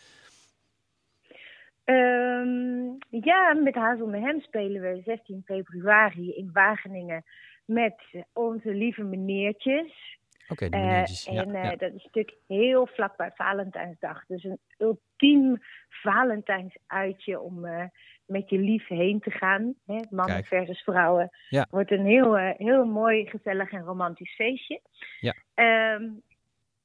Ehm, 1.83 2.83
ja, 3.09 3.53
met 3.53 3.75
Hazel 3.75 4.07
met 4.07 4.21
hem 4.21 4.41
spelen 4.41 4.81
we 4.81 5.01
16 5.05 5.41
februari 5.45 6.35
in 6.35 6.49
Wageningen 6.53 7.23
met 7.65 8.25
onze 8.33 8.73
lieve 8.73 9.03
meneertjes. 9.03 10.17
Oké, 10.47 10.65
Eh, 10.65 10.97
en 11.25 11.55
eh, 11.55 11.63
ja. 11.63 11.75
dat 11.75 11.93
is 11.93 12.03
natuurlijk 12.03 12.37
heel 12.47 12.87
vlak 12.87 13.17
bij 13.17 13.31
Valentijnsdag. 13.35 14.25
Dus 14.25 14.43
een 14.43 14.59
ultiem 14.77 15.57
Valentijnsuitje 15.89 17.39
om 17.39 17.65
eh, 17.65 17.85
met 18.25 18.49
je 18.49 18.57
lief 18.57 18.87
heen 18.87 19.19
te 19.19 19.31
gaan. 19.31 19.73
Hè? 19.85 19.99
Mannen 20.09 20.35
Kijk. 20.35 20.47
versus 20.47 20.83
vrouwen. 20.83 21.29
Ja. 21.49 21.67
Wordt 21.69 21.91
een 21.91 22.05
heel, 22.05 22.35
heel 22.37 22.85
mooi, 22.85 23.29
gezellig 23.29 23.71
en 23.71 23.83
romantisch 23.83 24.35
feestje. 24.35 24.81
Ja. 25.19 25.33
Ehm, 25.53 26.09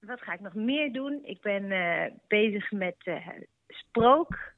wat 0.01 0.21
ga 0.21 0.33
ik 0.33 0.40
nog 0.40 0.55
meer 0.55 0.92
doen? 0.92 1.21
Ik 1.23 1.40
ben 1.40 1.68
bezig 2.27 2.71
met 2.73 2.97
Sprook. 3.66 4.57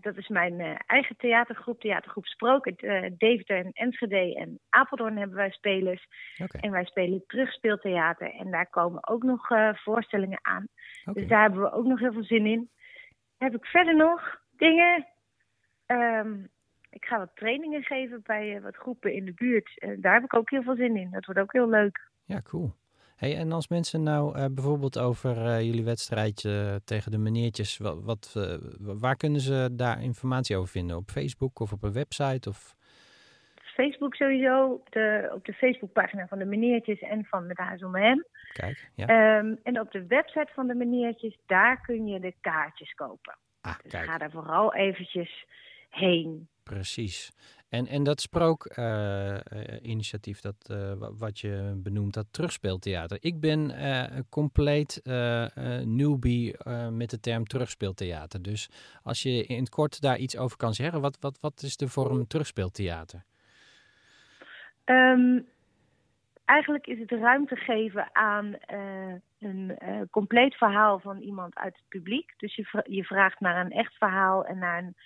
Dat 0.00 0.16
is 0.16 0.28
mijn 0.28 0.60
eigen 0.86 1.16
theatergroep, 1.16 1.80
theatergroep 1.80 2.26
Sprook. 2.26 2.66
Uh, 2.66 3.06
Deventer 3.16 3.56
en 3.56 3.72
Enschede 3.72 4.34
en 4.34 4.58
Apeldoorn 4.68 5.16
hebben 5.16 5.36
wij 5.36 5.50
spelers. 5.50 6.06
En 6.60 6.70
wij 6.70 6.84
spelen 6.84 7.24
terugspeeltheater. 7.26 8.34
En 8.34 8.50
daar 8.50 8.70
komen 8.70 9.08
ook 9.08 9.22
nog 9.22 9.48
voorstellingen 9.74 10.38
aan. 10.42 10.66
Dus 11.12 11.28
daar 11.28 11.40
hebben 11.42 11.60
we 11.60 11.72
ook 11.72 11.86
nog 11.86 12.00
heel 12.00 12.12
veel 12.12 12.24
zin 12.24 12.46
in. 12.46 12.70
Heb 13.38 13.54
ik 13.54 13.64
verder 13.64 13.96
nog 13.96 14.40
dingen? 14.56 15.06
Ehm, 15.86 16.44
ik 16.90 17.04
ga 17.04 17.18
wat 17.18 17.36
trainingen 17.36 17.82
geven 17.82 18.20
bij 18.22 18.60
wat 18.60 18.76
groepen 18.76 19.12
in 19.12 19.24
de 19.24 19.34
buurt. 19.34 19.86
daar 20.00 20.14
heb 20.14 20.24
ik 20.24 20.34
ook 20.34 20.50
heel 20.50 20.62
veel 20.62 20.76
zin 20.76 20.96
in. 20.96 21.10
Dat 21.10 21.24
wordt 21.24 21.40
ook 21.40 21.52
heel 21.52 21.68
leuk. 21.68 22.10
Ja, 22.24 22.42
cool. 22.42 22.74
Hey, 23.16 23.36
en 23.36 23.52
als 23.52 23.68
mensen 23.68 24.02
nou 24.02 24.38
uh, 24.38 24.44
bijvoorbeeld 24.50 24.98
over 24.98 25.36
uh, 25.36 25.62
jullie 25.62 25.84
wedstrijdje 25.84 26.80
tegen 26.84 27.10
de 27.10 27.18
meneertjes, 27.18 27.78
wat, 27.78 28.02
wat 28.02 28.34
uh, 28.36 28.54
waar 28.80 29.16
kunnen 29.16 29.40
ze 29.40 29.68
daar 29.72 30.02
informatie 30.02 30.56
over 30.56 30.68
vinden? 30.68 30.96
Op 30.96 31.10
Facebook 31.10 31.60
of 31.60 31.72
op 31.72 31.82
een 31.82 31.92
website? 31.92 32.48
Of? 32.48 32.74
Facebook 33.76 34.14
sowieso, 34.14 34.82
de, 34.90 35.30
op 35.34 35.44
de 35.44 35.52
Facebookpagina 35.52 36.26
van 36.26 36.38
de 36.38 36.44
meneertjes 36.44 37.00
en 37.00 37.24
van 37.24 37.46
Met 37.46 37.56
Huis 37.56 37.84
om 37.84 37.94
Hem. 37.94 38.24
Kijk, 38.52 38.90
ja. 38.94 39.38
Um, 39.38 39.58
en 39.62 39.80
op 39.80 39.90
de 39.90 40.06
website 40.06 40.52
van 40.54 40.66
de 40.66 40.74
meneertjes, 40.74 41.36
daar 41.46 41.80
kun 41.80 42.06
je 42.06 42.20
de 42.20 42.34
kaartjes 42.40 42.94
kopen. 42.94 43.36
Ah, 43.60 43.78
dus 43.82 43.92
kijk. 43.92 44.04
ga 44.04 44.18
daar 44.18 44.30
vooral 44.30 44.74
eventjes 44.74 45.46
heen. 45.90 46.48
Precies. 46.62 47.30
En, 47.68 47.86
en 47.86 48.02
dat 48.02 48.20
sprookinitiatief, 48.20 50.36
uh, 50.36 50.42
dat, 50.42 50.70
uh, 50.70 50.92
wat 51.18 51.38
je 51.38 51.72
benoemt, 51.76 52.14
dat 52.14 52.26
terugspeeltheater. 52.30 53.18
Ik 53.20 53.40
ben 53.40 53.74
compleet 54.28 55.00
newbie 55.84 56.56
met 56.90 57.10
de 57.10 57.20
term 57.20 57.44
terugspeeltheater. 57.44 58.42
Dus 58.42 58.68
als 59.02 59.22
je 59.22 59.44
in 59.44 59.58
het 59.58 59.68
kort 59.68 60.00
daar 60.00 60.16
iets 60.16 60.36
over 60.36 60.56
kan 60.56 60.74
zeggen, 60.74 61.00
wat, 61.00 61.16
wat, 61.20 61.38
wat 61.40 61.62
is 61.62 61.76
de 61.76 61.88
vorm 61.88 62.26
terugspeeltheater? 62.26 63.24
Um, 64.84 65.46
eigenlijk 66.44 66.86
is 66.86 66.98
het 66.98 67.10
ruimte 67.10 67.56
geven 67.56 68.08
aan 68.12 68.56
een 69.38 69.78
compleet 70.10 70.54
verhaal 70.54 70.98
van 70.98 71.20
iemand 71.20 71.56
uit 71.56 71.76
het 71.76 71.88
publiek. 71.88 72.34
Dus 72.36 72.54
je, 72.54 72.84
je 72.88 73.04
vraagt 73.04 73.40
naar 73.40 73.64
een 73.64 73.72
echt 73.72 73.94
verhaal 73.94 74.44
en 74.44 74.58
naar 74.58 74.78
een 74.78 74.96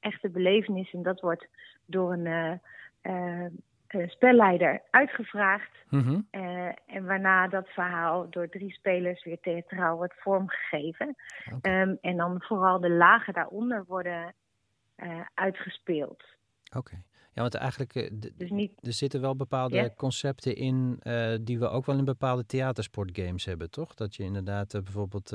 echte 0.00 0.28
belevenis. 0.28 0.92
En 0.92 1.02
dat 1.02 1.20
wordt 1.20 1.46
door 1.86 2.12
een 2.12 2.26
uh, 2.26 3.50
uh, 3.92 4.08
spelleider 4.08 4.82
uitgevraagd. 4.90 5.76
Mm 5.88 6.00
-hmm. 6.00 6.26
uh, 6.30 6.68
en 6.86 7.04
waarna 7.04 7.48
dat 7.48 7.68
verhaal 7.68 8.30
door 8.30 8.48
drie 8.48 8.72
spelers 8.72 9.24
weer 9.24 9.40
theatraal 9.40 9.96
wordt 9.96 10.14
vormgegeven. 10.16 11.16
Okay. 11.54 11.80
Um, 11.80 11.98
en 12.00 12.16
dan 12.16 12.42
vooral 12.42 12.80
de 12.80 12.90
lagen 12.90 13.34
daaronder 13.34 13.84
worden 13.86 14.34
uitgespeeld. 15.34 16.24
Oké. 16.68 16.78
Okay. 16.78 17.02
Ja, 17.32 17.42
want 17.42 17.54
eigenlijk 17.54 18.10
dus 18.38 18.50
niet, 18.50 18.72
er 18.86 18.92
zitten 18.92 19.20
wel 19.20 19.36
bepaalde 19.36 19.74
yeah. 19.74 19.96
concepten 19.96 20.56
in 20.56 21.00
die 21.40 21.58
we 21.58 21.68
ook 21.68 21.86
wel 21.86 21.98
in 21.98 22.04
bepaalde 22.04 22.46
theatersportgames 22.46 23.44
hebben, 23.44 23.70
toch? 23.70 23.94
Dat 23.94 24.16
je 24.16 24.22
inderdaad 24.22 24.72
bijvoorbeeld 24.72 25.30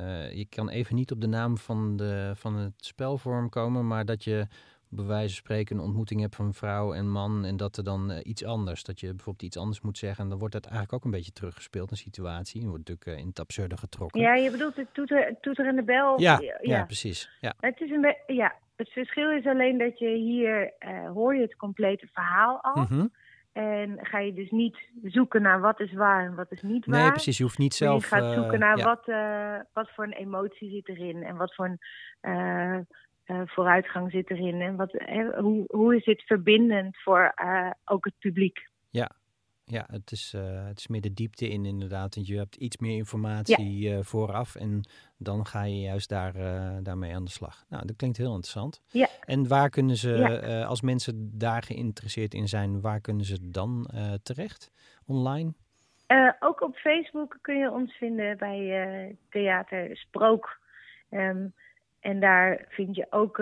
uh, 0.00 0.32
je 0.32 0.46
kan 0.48 0.68
even 0.68 0.94
niet 0.94 1.12
op 1.12 1.20
de 1.20 1.26
naam 1.26 1.58
van, 1.58 1.96
de, 1.96 2.32
van 2.34 2.56
het 2.56 2.72
spelvorm 2.76 3.48
komen, 3.48 3.86
maar 3.86 4.04
dat 4.04 4.24
je 4.24 4.46
bij 4.88 5.04
wijze 5.04 5.34
van 5.34 5.44
spreken 5.44 5.76
een 5.76 5.82
ontmoeting 5.82 6.20
hebt 6.20 6.36
van 6.36 6.54
vrouw 6.54 6.94
en 6.94 7.10
man 7.10 7.44
en 7.44 7.56
dat 7.56 7.76
er 7.76 7.84
dan 7.84 8.10
uh, 8.10 8.18
iets 8.22 8.44
anders, 8.44 8.84
dat 8.84 9.00
je 9.00 9.06
bijvoorbeeld 9.06 9.42
iets 9.42 9.56
anders 9.56 9.80
moet 9.80 9.98
zeggen 9.98 10.24
en 10.24 10.30
dan 10.30 10.38
wordt 10.38 10.54
dat 10.54 10.64
eigenlijk 10.64 10.94
ook 10.94 11.04
een 11.04 11.10
beetje 11.10 11.32
teruggespeeld, 11.32 11.90
een 11.90 11.96
situatie, 11.96 12.62
en 12.62 12.68
wordt 12.68 12.88
natuurlijk 12.88 13.18
uh, 13.18 13.22
in 13.22 13.28
het 13.28 13.40
absurde 13.40 13.76
getrokken. 13.76 14.20
Ja, 14.20 14.34
je 14.34 14.50
bedoelt 14.50 14.76
het 14.76 14.94
toeter, 15.40 15.74
de 15.74 15.82
bel? 15.84 16.20
Ja, 16.20 16.40
ja. 16.40 16.58
ja 16.60 16.84
precies. 16.84 17.30
Ja. 17.40 17.54
Het, 17.60 17.80
is 17.80 17.90
een 17.90 18.16
ja, 18.26 18.54
het 18.76 18.88
verschil 18.88 19.30
is 19.30 19.46
alleen 19.46 19.78
dat 19.78 19.98
je 19.98 20.08
hier 20.08 20.72
hoor 21.14 21.34
je 21.34 21.42
het 21.42 21.56
complete 21.56 22.08
verhaal 22.12 22.60
al. 22.62 22.82
Mm 22.82 22.86
-hmm. 22.88 23.12
En 23.52 23.98
ga 24.02 24.18
je 24.18 24.32
dus 24.32 24.50
niet 24.50 24.88
zoeken 25.02 25.42
naar 25.42 25.60
wat 25.60 25.80
is 25.80 25.92
waar 25.92 26.24
en 26.24 26.34
wat 26.34 26.52
is 26.52 26.62
niet 26.62 26.86
waar. 26.86 27.00
Nee, 27.00 27.10
precies. 27.10 27.36
Je 27.36 27.42
hoeft 27.42 27.58
niet 27.58 27.74
zelf... 27.74 28.02
Je 28.02 28.08
gaat 28.08 28.34
zoeken 28.34 28.58
naar 28.58 28.76
ja. 28.76 28.84
wat, 28.84 29.08
uh, 29.08 29.60
wat 29.72 29.90
voor 29.94 30.04
een 30.04 30.12
emotie 30.12 30.70
zit 30.70 30.88
erin. 30.88 31.22
En 31.22 31.36
wat 31.36 31.54
voor 31.54 31.78
een 32.20 32.86
uh, 33.26 33.42
vooruitgang 33.44 34.10
zit 34.10 34.30
erin. 34.30 34.60
En 34.60 34.76
wat, 34.76 34.92
hoe, 35.38 35.64
hoe 35.66 35.96
is 35.96 36.04
dit 36.04 36.22
verbindend 36.22 37.00
voor 37.02 37.34
ook 37.84 38.04
het 38.04 38.18
publiek. 38.18 38.68
Ja, 38.90 39.10
ja 39.70 39.86
het, 39.90 40.12
is, 40.12 40.32
het 40.66 40.78
is 40.78 40.86
meer 40.86 41.00
de 41.00 41.12
diepte 41.12 41.48
in 41.48 41.64
inderdaad. 41.64 42.14
Want 42.14 42.26
je 42.26 42.36
hebt 42.36 42.56
iets 42.56 42.76
meer 42.76 42.96
informatie 42.96 43.78
ja. 43.78 44.02
vooraf. 44.02 44.54
En 44.54 44.88
dan 45.18 45.46
ga 45.46 45.62
je 45.62 45.80
juist 45.80 46.08
daar, 46.08 46.32
daarmee 46.82 47.14
aan 47.14 47.24
de 47.24 47.30
slag. 47.30 47.64
Nou, 47.68 47.86
dat 47.86 47.96
klinkt 47.96 48.16
heel 48.16 48.34
interessant. 48.34 48.80
Ja. 48.90 49.08
En 49.24 49.48
waar 49.48 49.70
kunnen 49.70 49.96
ze, 49.96 50.08
ja. 50.08 50.64
als 50.64 50.80
mensen 50.80 51.38
daar 51.38 51.62
geïnteresseerd 51.62 52.34
in 52.34 52.48
zijn, 52.48 52.80
waar 52.80 53.00
kunnen 53.00 53.24
ze 53.24 53.50
dan 53.50 53.90
terecht? 54.22 54.70
Online? 55.06 55.52
Ook 56.40 56.60
op 56.60 56.76
Facebook 56.76 57.38
kun 57.40 57.58
je 57.58 57.70
ons 57.70 57.92
vinden 57.92 58.38
bij 58.38 59.16
Theater 59.28 59.96
Sprook. 59.96 60.60
Um, 61.10 61.54
en 62.00 62.20
daar 62.20 62.64
vind 62.68 62.96
je 62.96 63.06
ook 63.10 63.36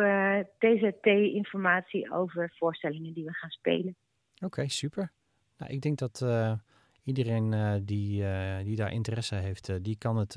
TZT-informatie 0.58 2.12
over 2.12 2.52
voorstellingen 2.56 3.12
die 3.12 3.24
we 3.24 3.32
gaan 3.32 3.50
spelen. 3.50 3.96
Oké, 4.34 4.44
okay, 4.44 4.68
super. 4.68 5.12
Nou, 5.58 5.72
ik 5.72 5.80
denk 5.80 5.98
dat 5.98 6.24
iedereen 7.04 7.80
die, 7.84 8.24
die 8.64 8.76
daar 8.76 8.92
interesse 8.92 9.34
heeft, 9.34 9.70
die 9.84 9.96
kan 9.96 10.16
het 10.16 10.36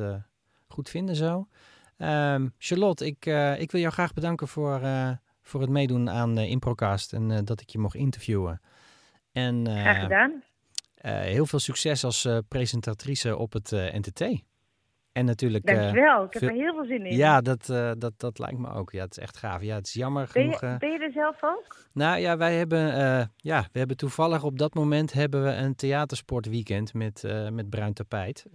goed 0.67 0.89
vinden 0.89 1.15
zo. 1.15 1.47
Um, 1.97 2.53
Charlotte, 2.57 3.05
ik, 3.05 3.25
ik 3.59 3.71
wil 3.71 3.81
jou 3.81 3.93
graag 3.93 4.13
bedanken 4.13 4.47
voor, 4.47 4.81
voor 5.41 5.61
het 5.61 5.69
meedoen 5.69 6.09
aan 6.09 6.37
Improcast 6.37 7.13
en 7.13 7.45
dat 7.45 7.61
ik 7.61 7.69
je 7.69 7.79
mocht 7.79 7.95
interviewen. 7.95 8.61
En, 9.31 9.65
graag 9.67 10.01
gedaan. 10.01 10.43
Heel 11.01 11.45
veel 11.45 11.59
succes 11.59 12.03
als 12.03 12.27
presentatrice 12.47 13.37
op 13.37 13.53
het 13.53 13.71
NTT. 13.71 14.43
En 15.11 15.25
natuurlijk... 15.25 15.65
Dankjewel, 15.65 16.23
ik 16.23 16.33
heb 16.33 16.41
veel... 16.41 16.49
er 16.51 16.55
heel 16.55 16.73
veel 16.73 16.85
zin 16.85 17.05
in. 17.05 17.15
Ja, 17.15 17.41
dat, 17.41 17.65
dat, 17.97 18.13
dat 18.17 18.39
lijkt 18.39 18.57
me 18.57 18.73
ook. 18.73 18.91
Ja, 18.91 19.03
het 19.03 19.17
is 19.17 19.23
echt 19.23 19.37
gaaf. 19.37 19.61
Ja, 19.61 19.75
het 19.75 19.85
is 19.85 19.93
jammer 19.93 20.29
ben 20.33 20.43
genoeg... 20.43 20.61
Je, 20.61 20.75
ben 20.79 20.91
je 20.91 20.99
er 20.99 21.11
zelf 21.11 21.43
ook? 21.43 21.77
Nou 21.93 22.19
ja, 22.19 22.37
wij 22.37 22.55
hebben, 22.55 22.79
ja, 23.35 23.67
we 23.71 23.79
hebben 23.79 23.97
toevallig 23.97 24.43
op 24.43 24.57
dat 24.57 24.73
moment 24.73 25.13
hebben 25.13 25.43
we 25.43 25.49
een 25.49 25.75
theatersportweekend 25.75 26.93
met, 26.93 27.23
met 27.51 27.69
bruin 27.69 27.93
tapijt. 27.93 28.45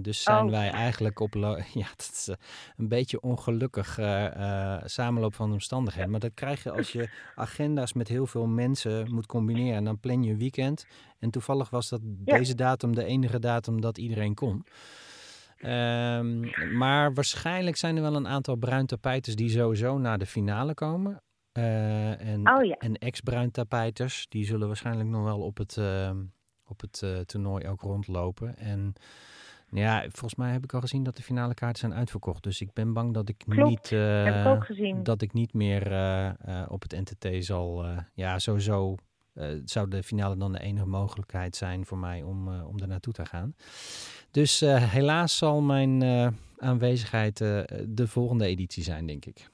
dus 0.00 0.22
zijn 0.22 0.44
oh. 0.44 0.50
wij 0.50 0.70
eigenlijk 0.70 1.20
op... 1.20 1.34
Ja, 1.72 1.86
dat 1.96 2.10
is 2.12 2.30
een 2.76 2.88
beetje 2.88 3.20
ongelukkig 3.20 3.98
samenloop 4.84 5.34
van 5.34 5.52
omstandigheden. 5.52 6.10
Maar 6.10 6.20
dat 6.20 6.34
krijg 6.34 6.62
je 6.62 6.70
als 6.70 6.92
je 6.92 7.08
agenda's 7.34 7.92
met 7.92 8.08
heel 8.08 8.26
veel 8.26 8.46
mensen 8.46 9.14
moet 9.14 9.26
combineren. 9.26 9.76
En 9.76 9.84
dan 9.84 10.00
plan 10.00 10.22
je 10.22 10.30
een 10.30 10.38
weekend... 10.38 10.86
En 11.18 11.30
toevallig 11.30 11.70
was 11.70 11.88
dat 11.88 12.00
ja. 12.24 12.36
deze 12.36 12.54
datum 12.54 12.94
de 12.94 13.04
enige 13.04 13.38
datum 13.38 13.80
dat 13.80 13.98
iedereen 13.98 14.34
kon. 14.34 14.64
Um, 15.60 16.50
maar 16.76 17.14
waarschijnlijk 17.14 17.76
zijn 17.76 17.96
er 17.96 18.02
wel 18.02 18.14
een 18.14 18.28
aantal 18.28 18.56
bruin 18.56 18.86
tapijters 18.86 19.36
die 19.36 19.50
sowieso 19.50 19.98
naar 19.98 20.18
de 20.18 20.26
finale 20.26 20.74
komen. 20.74 21.22
Uh, 21.52 22.20
en, 22.20 22.50
oh, 22.50 22.64
ja. 22.64 22.76
en 22.78 22.94
ex-bruin 22.94 23.50
tapijters, 23.50 24.26
die 24.28 24.44
zullen 24.44 24.66
waarschijnlijk 24.66 25.08
nog 25.08 25.24
wel 25.24 25.40
op 25.40 25.56
het, 25.56 25.76
uh, 25.76 26.10
op 26.64 26.80
het 26.80 27.00
uh, 27.04 27.18
toernooi 27.18 27.68
ook 27.68 27.80
rondlopen. 27.80 28.56
En 28.56 28.92
ja, 29.70 30.00
volgens 30.00 30.34
mij 30.34 30.52
heb 30.52 30.64
ik 30.64 30.74
al 30.74 30.80
gezien 30.80 31.02
dat 31.02 31.16
de 31.16 31.22
finale 31.22 31.54
kaarten 31.54 31.78
zijn 31.78 31.94
uitverkocht. 31.94 32.42
Dus 32.42 32.60
ik 32.60 32.72
ben 32.72 32.92
bang 32.92 33.14
dat 33.14 33.28
ik 33.28 33.44
Klopt, 33.48 33.68
niet, 33.68 33.90
ik 33.90 34.62
gezien. 34.62 35.02
dat 35.02 35.22
ik 35.22 35.32
niet 35.32 35.52
meer 35.52 35.82
op 36.68 36.82
het 36.82 36.92
NTT 36.92 37.44
zal, 37.44 37.86
ja 38.14 38.38
sowieso 38.38 38.96
uh, 39.38 39.46
zou 39.64 39.88
de 39.88 40.02
finale 40.02 40.36
dan 40.36 40.52
de 40.52 40.60
enige 40.60 40.86
mogelijkheid 40.86 41.56
zijn 41.56 41.86
voor 41.86 41.98
mij 41.98 42.22
om, 42.22 42.48
uh, 42.48 42.68
om 42.68 42.78
er 42.78 42.88
naartoe 42.88 43.12
te 43.12 43.26
gaan. 43.26 43.54
Dus 44.30 44.62
uh, 44.62 44.92
helaas 44.92 45.36
zal 45.36 45.60
mijn 45.60 46.02
aanwezigheid 46.58 47.38
de 47.38 48.06
volgende 48.06 48.46
editie 48.46 48.82
zijn, 48.82 49.06
denk 49.06 49.24
ik. 49.24 49.50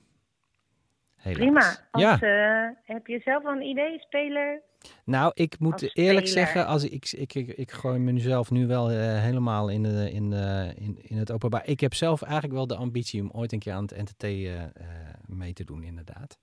Helaas. 1.17 1.39
Prima. 1.39 1.77
Als, 1.91 2.03
ja. 2.03 2.77
heb 2.85 3.07
je 3.07 3.21
zelf 3.25 3.45
al 3.45 3.53
een 3.53 3.63
idee, 3.63 3.99
speler? 3.99 4.63
Nou, 5.05 5.31
ik 5.35 5.59
moet 5.59 5.73
Als 5.73 5.95
eerlijk 5.95 6.27
speler. 6.27 6.47
zeggen, 6.47 6.67
als 6.67 6.85
ik, 6.85 7.13
ik, 7.13 7.35
ik, 7.35 7.49
ik 7.49 7.71
gooi 7.71 7.99
mezelf 7.99 8.51
nu 8.51 8.67
wel 8.67 8.89
helemaal 8.89 9.69
in, 9.69 9.85
in, 9.85 10.33
in, 10.77 10.99
in 11.03 11.17
het 11.17 11.33
openbaar. 11.33 11.67
Ik 11.67 11.81
heb 11.81 11.95
zelf 11.95 12.23
eigenlijk 12.23 12.55
wel 12.55 12.67
de 12.67 12.77
ambitie 12.77 13.23
om 13.23 13.31
ooit 13.33 13.53
een 13.53 13.59
keer 13.59 13.73
aan 13.73 13.87
het 13.87 13.97
NTT 13.97 14.23
mee 15.27 15.53
te 15.53 15.65
doen, 15.65 15.83
inderdaad. 15.83 16.39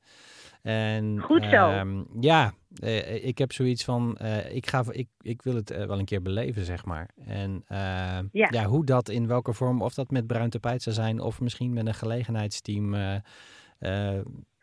En, 0.61 1.19
Goed 1.19 1.43
zo. 1.43 1.69
Uh, 1.69 2.01
ja, 2.19 2.53
uh, 2.83 3.25
ik 3.25 3.37
heb 3.37 3.51
zoiets 3.51 3.83
van, 3.83 4.17
uh, 4.21 4.55
ik, 4.55 4.67
ga, 4.67 4.83
ik, 4.89 5.07
ik 5.21 5.41
wil 5.41 5.55
het 5.55 5.71
uh, 5.71 5.85
wel 5.85 5.99
een 5.99 6.05
keer 6.05 6.21
beleven, 6.21 6.65
zeg 6.65 6.85
maar. 6.85 7.09
En 7.25 7.63
ja. 8.31 8.47
ja. 8.49 8.65
hoe 8.65 8.85
dat, 8.85 9.09
in 9.09 9.27
welke 9.27 9.53
vorm, 9.53 9.81
of 9.81 9.93
dat 9.93 10.11
met 10.11 10.27
bruin 10.27 10.49
tapijt 10.49 10.81
zou 10.81 10.95
zijn, 10.95 11.19
of 11.19 11.41
misschien 11.41 11.73
met 11.73 11.87
een 11.87 11.93
gelegenheidsteam, 11.93 12.95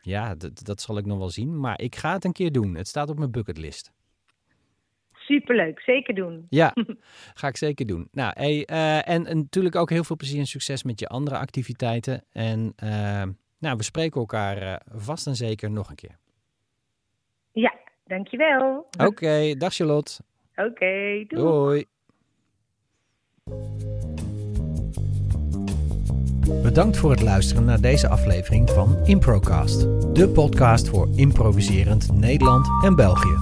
ja, 0.00 0.34
dat 0.64 0.80
zal 0.80 0.98
ik 0.98 1.06
nog 1.06 1.18
wel 1.18 1.30
zien. 1.30 1.60
Maar 1.60 1.80
ik 1.80 1.96
ga 1.96 2.12
het 2.12 2.24
een 2.24 2.32
keer 2.32 2.52
doen. 2.52 2.74
Het 2.74 2.88
staat 2.88 3.10
op 3.10 3.18
mijn 3.18 3.30
bucketlist. 3.30 3.92
Superleuk, 5.28 5.80
zeker 5.80 6.14
doen. 6.14 6.46
Ja, 6.48 6.74
ga 7.34 7.48
ik 7.48 7.56
zeker 7.56 7.86
doen. 7.86 8.08
Nou, 8.12 8.32
hey, 8.34 8.64
eh, 8.64 9.08
en, 9.08 9.26
en 9.26 9.36
natuurlijk 9.36 9.76
ook 9.76 9.90
heel 9.90 10.04
veel 10.04 10.16
plezier 10.16 10.38
en 10.38 10.46
succes 10.46 10.82
met 10.82 11.00
je 11.00 11.08
andere 11.08 11.38
activiteiten. 11.38 12.24
En 12.32 12.72
eh, 12.76 13.22
nou, 13.58 13.76
we 13.76 13.82
spreken 13.82 14.20
elkaar 14.20 14.56
eh, 14.56 14.74
vast 14.86 15.26
en 15.26 15.36
zeker 15.36 15.70
nog 15.70 15.88
een 15.88 15.96
keer. 15.96 16.18
Ja, 17.52 17.74
dankjewel. 18.06 18.86
Oké, 18.98 19.54
dag 19.54 19.74
Charlotte. 19.74 20.12
Oké, 20.56 21.24
doei. 21.26 21.26
Doei. 21.28 21.86
Bedankt 26.62 26.96
voor 26.96 27.10
het 27.10 27.22
luisteren 27.22 27.64
naar 27.64 27.80
deze 27.80 28.08
aflevering 28.08 28.70
van 28.70 28.96
Improcast, 29.04 29.80
de 30.14 30.30
podcast 30.34 30.88
voor 30.88 31.08
improviserend 31.16 32.12
Nederland 32.12 32.68
en 32.84 32.96
België. 32.96 33.36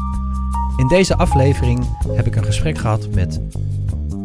In 0.76 0.88
deze 0.88 1.16
aflevering 1.16 1.86
heb 2.08 2.26
ik 2.26 2.36
een 2.36 2.44
gesprek 2.44 2.78
gehad 2.78 3.08
met 3.14 3.40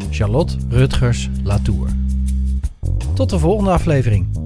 Charlotte 0.09 0.57
Rutgers 0.69 1.29
Latour. 1.43 1.87
Tot 3.15 3.29
de 3.29 3.39
volgende 3.39 3.71
aflevering. 3.71 4.40